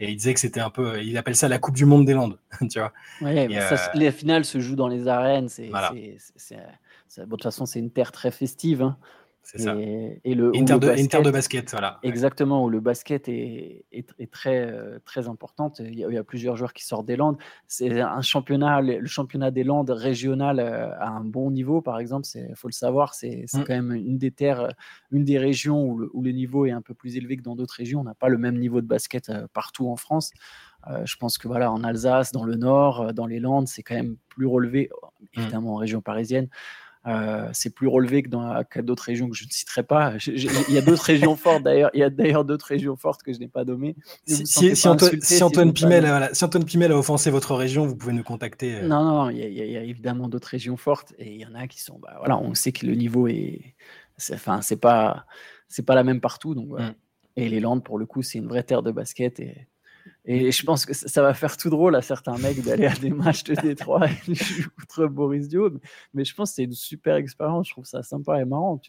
Et 0.00 0.10
il 0.10 0.16
disait 0.16 0.32
que 0.32 0.40
c'était 0.40 0.60
un 0.60 0.70
peu, 0.70 1.02
il 1.02 1.16
appelle 1.18 1.36
ça 1.36 1.46
la 1.46 1.58
Coupe 1.58 1.76
du 1.76 1.84
Monde 1.84 2.06
des 2.06 2.14
Landes, 2.14 2.38
tu 2.70 2.78
vois. 2.78 2.92
Ouais, 3.20 3.48
euh, 3.54 3.76
les 3.94 4.10
finales 4.10 4.46
se 4.46 4.58
jouent 4.58 4.76
dans 4.76 4.88
les 4.88 5.06
arènes. 5.08 5.48
C'est, 5.48 5.68
de 5.68 7.24
toute 7.24 7.42
façon, 7.42 7.66
c'est 7.66 7.78
une 7.78 7.90
terre 7.90 8.10
très 8.10 8.30
festive. 8.30 8.82
Hein. 8.82 8.96
C'est 9.42 9.58
ça. 9.58 9.74
Et 9.76 10.34
le, 10.34 10.52
Inter, 10.54 10.74
de, 10.74 10.86
basket, 10.86 11.24
de 11.24 11.30
basket, 11.30 11.70
voilà. 11.70 11.98
Exactement, 12.02 12.64
où 12.64 12.68
le 12.68 12.80
basket 12.80 13.28
est, 13.28 13.84
est, 13.90 14.30
très, 14.30 14.60
euh, 14.60 14.98
très 15.04 15.28
importante. 15.28 15.80
Il 15.80 15.98
y, 15.98 16.16
a, 16.16 16.24
plusieurs 16.24 16.56
joueurs 16.56 16.72
qui 16.72 16.84
sortent 16.84 17.06
des 17.06 17.16
Landes. 17.16 17.36
C'est 17.66 18.00
un 18.00 18.20
championnat, 18.20 18.80
le, 18.80 19.06
championnat 19.06 19.50
des 19.50 19.64
Landes 19.64 19.90
régional 19.90 20.60
euh, 20.60 20.92
à 20.98 21.08
un 21.08 21.24
bon 21.24 21.50
niveau, 21.50 21.80
par 21.80 21.98
exemple, 21.98 22.28
il 22.34 22.54
faut 22.54 22.68
le 22.68 22.72
savoir, 22.72 23.14
c'est 23.14 23.46
mm. 23.52 23.64
quand 23.64 23.74
même 23.74 23.92
une 23.92 24.18
des 24.18 24.30
terres, 24.30 24.68
une 25.10 25.24
des 25.24 25.38
régions 25.38 25.84
où 25.84 25.98
le, 25.98 26.10
où 26.12 26.22
le, 26.22 26.32
niveau 26.32 26.66
est 26.66 26.70
un 26.70 26.82
peu 26.82 26.94
plus 26.94 27.16
élevé 27.16 27.36
que 27.36 27.42
dans 27.42 27.56
d'autres 27.56 27.74
régions. 27.74 28.00
On 28.00 28.04
n'a 28.04 28.14
pas 28.14 28.28
le 28.28 28.38
même 28.38 28.58
niveau 28.58 28.80
de 28.80 28.86
basket 28.86 29.30
euh, 29.30 29.46
partout 29.52 29.88
en 29.88 29.96
France. 29.96 30.30
je 31.04 31.16
pense 31.16 31.38
que 31.38 31.48
voilà, 31.48 31.72
en 31.72 31.82
Alsace, 31.82 32.30
dans 32.30 32.44
le 32.44 32.56
Nord, 32.56 33.14
dans 33.14 33.26
les 33.26 33.40
Landes, 33.40 33.68
c'est 33.68 33.82
quand 33.82 33.96
même 33.96 34.16
plus 34.28 34.46
relevé, 34.46 34.90
mm. 35.20 35.40
évidemment 35.40 35.74
en 35.74 35.76
région 35.76 36.02
parisienne. 36.02 36.48
Euh, 37.06 37.48
c'est 37.54 37.74
plus 37.74 37.88
relevé 37.88 38.22
que 38.22 38.28
dans 38.28 38.62
d'autres 38.82 39.04
régions 39.04 39.30
que 39.30 39.36
je 39.36 39.44
ne 39.44 39.50
citerai 39.50 39.82
pas. 39.82 40.14
il 40.26 40.74
y 40.74 40.78
a 40.78 40.82
d'autres 40.82 41.04
régions 41.04 41.34
fortes 41.36 41.62
d'ailleurs. 41.62 41.90
Il 41.94 42.00
y 42.00 42.02
a 42.02 42.10
d'ailleurs 42.10 42.44
d'autres 42.44 42.66
régions 42.66 42.96
fortes 42.96 43.22
que 43.22 43.32
je 43.32 43.38
n'ai 43.38 43.48
pas 43.48 43.64
nommées. 43.64 43.96
Si, 44.26 44.86
Antoine, 44.86 45.72
Pimel, 45.72 46.92
a 46.92 46.98
offensé 46.98 47.30
votre 47.30 47.54
région, 47.54 47.86
vous 47.86 47.96
pouvez 47.96 48.12
nous 48.12 48.22
contacter. 48.22 48.76
Euh. 48.76 48.86
Non, 48.86 49.04
non, 49.04 49.30
il 49.30 49.38
y, 49.38 49.76
a, 49.76 49.82
évidemment 49.82 50.28
d'autres 50.28 50.48
régions 50.48 50.76
fortes 50.76 51.14
et 51.18 51.32
il 51.32 51.40
y 51.40 51.46
en 51.46 51.54
a 51.54 51.66
qui 51.66 51.80
sont. 51.80 51.98
Bah, 51.98 52.16
voilà, 52.18 52.38
on 52.38 52.54
sait 52.54 52.72
que 52.72 52.84
le 52.84 52.94
niveau 52.94 53.28
est. 53.28 53.74
Enfin, 54.32 54.60
c'est 54.60 54.76
pas, 54.76 55.24
c'est 55.68 55.86
pas 55.86 55.94
la 55.94 56.04
même 56.04 56.20
partout. 56.20 56.54
Donc, 56.54 56.78
mm. 56.78 56.94
Et 57.36 57.48
les 57.48 57.60
Landes, 57.60 57.82
pour 57.82 57.98
le 57.98 58.04
coup, 58.04 58.22
c'est 58.22 58.38
une 58.38 58.48
vraie 58.48 58.62
terre 58.62 58.82
de 58.82 58.90
basket 58.90 59.40
et 59.40 59.66
et 60.24 60.52
je 60.52 60.64
pense 60.64 60.84
que 60.84 60.92
ça 60.92 61.22
va 61.22 61.32
faire 61.32 61.56
tout 61.56 61.70
drôle 61.70 61.96
à 61.96 62.02
certains 62.02 62.36
mecs 62.36 62.62
d'aller 62.62 62.86
à 62.86 62.94
des 62.94 63.10
matchs 63.10 63.44
de 63.44 63.54
Détroit 63.54 64.06
contre 64.78 65.06
Boris 65.06 65.48
Dio. 65.48 65.70
Mais 66.12 66.24
je 66.24 66.34
pense 66.34 66.50
que 66.50 66.56
c'est 66.56 66.64
une 66.64 66.72
super 66.72 67.16
expérience. 67.16 67.68
Je 67.68 67.72
trouve 67.72 67.86
ça 67.86 68.02
sympa 68.02 68.40
et 68.40 68.44
marrant. 68.44 68.80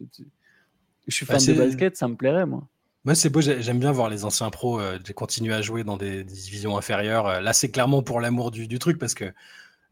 Je 1.07 1.13
suis 1.13 1.25
bah, 1.25 1.39
fan 1.39 1.53
de 1.53 1.57
basket, 1.57 1.95
ça 1.95 2.07
me 2.07 2.15
plairait, 2.15 2.45
moi. 2.45 2.67
Moi, 3.03 3.15
c'est 3.15 3.29
beau, 3.29 3.41
j'aime 3.41 3.79
bien 3.79 3.91
voir 3.91 4.09
les 4.09 4.25
anciens 4.25 4.51
pros 4.51 4.79
euh, 4.79 4.99
continuer 5.15 5.53
à 5.53 5.61
jouer 5.63 5.83
dans 5.83 5.97
des, 5.97 6.23
divisions 6.23 6.77
inférieures. 6.77 7.25
Euh, 7.25 7.41
là, 7.41 7.53
c'est 7.53 7.71
clairement 7.71 8.03
pour 8.03 8.21
l'amour 8.21 8.51
du, 8.51 8.77
truc 8.77 8.99
parce 8.99 9.15
que 9.15 9.25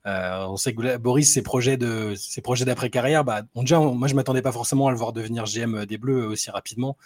euh, 0.05 0.45
on 0.47 0.57
sait 0.57 0.75
que 0.75 0.97
Boris, 0.97 1.33
ses 1.33 1.41
projets 1.41 1.75
de 1.75 2.13
ses 2.15 2.41
projets 2.41 2.65
d'après 2.65 2.91
carrière, 2.91 3.23
bah, 3.23 3.41
déjà, 3.55 3.79
moi, 3.79 4.07
je 4.07 4.13
m'attendais 4.13 4.43
pas 4.43 4.51
forcément 4.51 4.87
à 4.87 4.91
le 4.91 4.97
voir 4.97 5.13
devenir 5.13 5.45
GM 5.45 5.85
des 5.85 5.97
Bleus 5.97 6.27
aussi 6.27 6.51
rapidement 6.51 6.97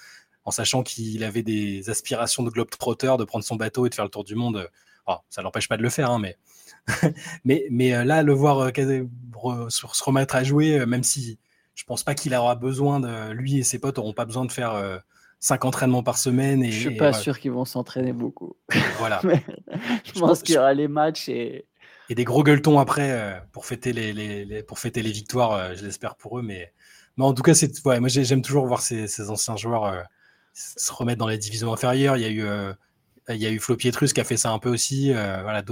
en 0.46 0.52
sachant 0.52 0.84
qu'il 0.84 1.24
avait 1.24 1.44
des 1.44 1.90
aspirations 1.90 2.44
de 2.44 2.50
globe-trotter, 2.50 3.16
de 3.18 3.24
prendre 3.24 3.46
son 3.46 3.56
bateau 3.56 3.86
et 3.86 3.90
de 3.90 3.96
faire 3.96 4.06
le 4.06 4.12
tour 4.12 4.24
du 4.24 4.36
monde. 4.36 4.70
Ça 5.06 5.22
ça 5.30 5.42
l'empêche 5.42 5.68
pas 5.68 5.78
de 5.78 5.84
le 5.84 5.90
faire, 5.90 6.10
hein, 6.12 6.20
mais, 6.20 6.38
mais, 7.46 7.66
mais 7.70 7.94
euh, 7.94 8.04
là, 8.04 8.24
le 8.24 8.34
voir 8.34 8.60
euh, 8.60 9.70
se 9.70 10.04
remettre 10.04 10.36
à 10.36 10.44
jouer, 10.44 10.80
euh, 10.80 10.86
même 10.86 11.04
si 11.04 11.40
je 11.76 11.84
pense 11.84 12.04
pas 12.04 12.14
qu'il 12.14 12.34
aura 12.34 12.56
besoin 12.56 13.00
de 13.00 13.32
lui 13.32 13.58
et 13.58 13.64
ses 13.64 13.80
potes 13.80 13.98
n'auront 13.98 14.14
pas 14.14 14.26
besoin 14.26 14.46
de 14.46 14.52
faire 14.52 15.02
cinq 15.40 15.66
entraînements 15.66 16.04
par 16.04 16.20
semaine. 16.20 16.64
Et, 16.64 16.72
je 16.72 16.90
suis 16.90 16.98
pas 16.98 17.14
sûr 17.14 17.40
qu'ils 17.40 17.52
vont 17.52 17.66
s'entraîner 17.66 18.14
beaucoup. 18.14 18.56
Voilà. 19.00 19.20
je, 20.04 20.20
pense 20.20 20.44
qu'il 20.44 20.54
y 20.54 20.58
aura 20.60 20.74
les 20.74 20.88
matchs 20.88 21.30
et. 21.30 21.66
Et 22.10 22.16
des 22.16 22.26
gros 22.26 22.44
gueuletons 22.44 22.80
après 22.80 23.42
pour 23.54 23.66
fêter 23.66 23.92
les, 23.92 24.62
pour 24.62 24.78
fêter 24.78 25.02
les 25.02 25.12
victoires, 25.12 25.74
je 25.74 25.84
l'espère 25.84 26.16
pour 26.16 26.38
eux. 26.38 26.44
Mais, 26.44 26.72
mais 27.18 27.26
en 27.26 27.34
tout 27.34 27.42
cas, 27.42 27.56
c'est 27.56 27.84
ouais, 27.88 28.00
moi 28.00 28.10
j'aime 28.10 28.44
toujours 28.44 28.68
voir 28.68 28.82
ces, 28.82 29.08
ces 29.08 29.32
anciens 29.32 29.56
joueurs 29.58 30.06
se 30.54 30.94
remettre 30.94 31.20
dans 31.20 31.28
les 31.28 31.38
divisions 31.38 31.74
inférieures. 31.74 32.18
Il 32.18 32.22
y 32.22 32.26
a 32.26 32.30
eu, 32.30 32.44
euh, 32.44 32.74
il 33.30 33.38
y 33.38 33.46
a 33.46 33.52
eu 33.52 33.60
Flo 33.60 33.76
Pietrus 33.76 34.14
qui 34.14 34.22
a 34.22 34.24
fait 34.24 34.38
ça 34.38 34.52
un 34.52 34.60
peu 34.60 34.70
aussi. 34.70 35.12
Euh, 35.14 35.42
voilà, 35.42 35.64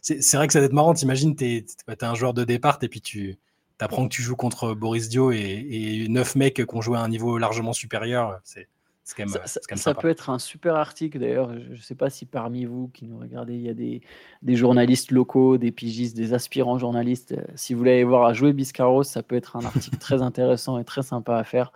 c'est 0.00 0.36
vrai 0.36 0.46
que 0.46 0.52
ça 0.52 0.60
doit 0.60 0.66
être 0.66 0.72
marrant. 0.72 0.94
T'imagines, 0.94 1.34
t'es 1.36 1.66
es 1.88 2.04
un 2.04 2.14
joueur 2.14 2.34
de 2.34 2.44
départ 2.44 2.78
et 2.82 2.88
puis 2.88 3.00
tu 3.00 3.36
apprends 3.80 4.08
que 4.08 4.14
tu 4.14 4.22
joues 4.22 4.36
contre 4.36 4.74
Boris 4.74 5.08
Dio 5.08 5.30
et, 5.32 6.06
neuf 6.08 6.34
mecs 6.34 6.66
qui 6.66 6.74
ont 6.74 6.80
joué 6.80 6.98
à 6.98 7.02
un 7.02 7.08
niveau 7.08 7.38
largement 7.38 7.72
supérieur. 7.72 8.40
C'est 8.44 8.68
quand 9.16 9.24
même, 9.24 9.40
ça, 9.46 9.60
ça 9.74 9.94
peut 9.94 10.10
être 10.10 10.28
un 10.28 10.38
super 10.38 10.74
article 10.74 11.18
d'ailleurs. 11.18 11.50
Je 11.54 11.70
ne 11.70 11.76
sais 11.76 11.94
pas 11.94 12.10
si 12.10 12.26
parmi 12.26 12.66
vous 12.66 12.88
qui 12.88 13.06
nous 13.06 13.18
regardez, 13.18 13.54
il 13.54 13.62
y 13.62 13.70
a 13.70 13.74
des, 13.74 14.02
des 14.42 14.54
journalistes 14.54 15.12
locaux, 15.12 15.56
des 15.56 15.72
pigistes, 15.72 16.14
des 16.14 16.34
aspirants 16.34 16.78
journalistes. 16.78 17.34
Si 17.54 17.72
vous 17.72 17.78
voulez 17.78 17.92
aller 17.92 18.04
voir 18.04 18.26
à 18.26 18.34
jouer 18.34 18.52
Biscarros, 18.52 19.04
ça 19.04 19.22
peut 19.22 19.36
être 19.36 19.56
un 19.56 19.64
article 19.64 19.96
très 19.96 20.20
intéressant 20.20 20.78
et 20.78 20.84
très 20.84 21.02
sympa 21.02 21.38
à 21.38 21.44
faire. 21.44 21.72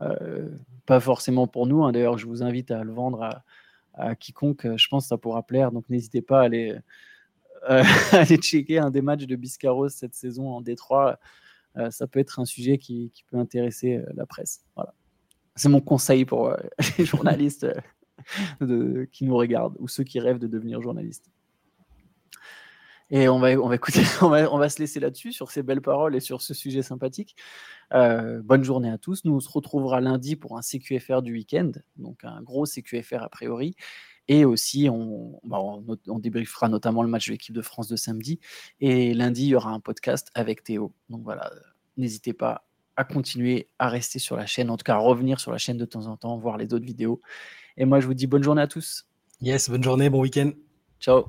Euh, 0.00 0.48
pas 0.86 1.00
forcément 1.00 1.46
pour 1.46 1.66
nous. 1.66 1.84
Hein. 1.84 1.92
D'ailleurs, 1.92 2.18
je 2.18 2.26
vous 2.26 2.42
invite 2.42 2.70
à 2.70 2.82
le 2.84 2.92
vendre 2.92 3.42
à, 3.94 4.14
quiconque. 4.14 4.66
Je 4.76 4.88
pense 4.88 5.04
que 5.04 5.08
ça 5.08 5.18
pourra 5.18 5.42
plaire. 5.42 5.72
Donc, 5.72 5.88
n'hésitez 5.90 6.22
pas 6.22 6.40
à 6.40 6.44
aller, 6.44 6.76
euh, 7.68 7.82
checker 8.40 8.78
un 8.78 8.90
des 8.90 9.02
matchs 9.02 9.26
de 9.26 9.36
Biscarros 9.36 9.90
cette 9.90 10.14
saison 10.14 10.48
en 10.48 10.60
Détroit. 10.60 11.18
ça 11.90 12.06
peut 12.06 12.18
être 12.18 12.40
un 12.40 12.44
sujet 12.44 12.78
qui, 12.78 13.12
peut 13.30 13.38
intéresser 13.38 14.02
la 14.14 14.26
presse. 14.26 14.64
Voilà. 14.74 14.94
C'est 15.54 15.68
mon 15.68 15.80
conseil 15.80 16.24
pour 16.24 16.56
les 16.98 17.04
journalistes 17.04 17.66
qui 19.12 19.24
nous 19.24 19.36
regardent 19.36 19.76
ou 19.78 19.88
ceux 19.88 20.04
qui 20.04 20.18
rêvent 20.18 20.38
de 20.38 20.46
devenir 20.46 20.80
journalistes. 20.80 21.30
Et 23.10 23.28
on 23.28 23.38
va, 23.38 23.50
on 23.52 23.68
va 23.68 23.74
écouter, 23.74 24.02
on 24.22 24.28
va, 24.28 24.52
on 24.52 24.58
va 24.58 24.68
se 24.68 24.78
laisser 24.78 25.00
là-dessus, 25.00 25.32
sur 25.32 25.50
ces 25.50 25.62
belles 25.62 25.82
paroles 25.82 26.14
et 26.14 26.20
sur 26.20 26.42
ce 26.42 26.54
sujet 26.54 26.82
sympathique. 26.82 27.36
Euh, 27.92 28.40
bonne 28.42 28.62
journée 28.62 28.90
à 28.90 28.98
tous. 28.98 29.24
Nous, 29.24 29.34
on 29.34 29.40
se 29.40 29.48
retrouvera 29.48 30.00
lundi 30.00 30.36
pour 30.36 30.56
un 30.56 30.62
CQFR 30.62 31.22
du 31.22 31.32
week-end, 31.32 31.72
donc 31.96 32.24
un 32.24 32.40
gros 32.42 32.66
CQFR 32.66 33.22
a 33.22 33.28
priori. 33.28 33.74
Et 34.28 34.44
aussi, 34.44 34.88
on, 34.88 35.40
bah, 35.42 35.58
on, 35.60 36.18
débriefera 36.20 36.68
notamment 36.68 37.02
le 37.02 37.08
match 37.08 37.26
de 37.26 37.32
l'équipe 37.32 37.54
de 37.54 37.62
France 37.62 37.88
de 37.88 37.96
samedi. 37.96 38.38
Et 38.80 39.12
lundi, 39.12 39.46
il 39.46 39.48
y 39.48 39.54
aura 39.56 39.72
un 39.72 39.80
podcast 39.80 40.28
avec 40.34 40.62
Théo. 40.62 40.92
Donc 41.08 41.24
voilà, 41.24 41.50
n'hésitez 41.96 42.32
pas 42.32 42.64
à 42.94 43.02
continuer 43.02 43.68
à 43.80 43.88
rester 43.88 44.20
sur 44.20 44.36
la 44.36 44.46
chaîne, 44.46 44.70
en 44.70 44.76
tout 44.76 44.84
cas 44.84 44.94
à 44.94 44.98
revenir 44.98 45.40
sur 45.40 45.50
la 45.50 45.58
chaîne 45.58 45.78
de 45.78 45.84
temps 45.84 46.06
en 46.06 46.16
temps, 46.16 46.36
voir 46.38 46.58
les 46.58 46.72
autres 46.72 46.84
vidéos. 46.84 47.20
Et 47.76 47.86
moi, 47.86 47.98
je 47.98 48.06
vous 48.06 48.14
dis 48.14 48.28
bonne 48.28 48.44
journée 48.44 48.62
à 48.62 48.68
tous. 48.68 49.06
Yes, 49.40 49.68
bonne 49.68 49.82
journée, 49.82 50.10
bon 50.10 50.20
week-end. 50.20 50.52
Ciao. 51.00 51.24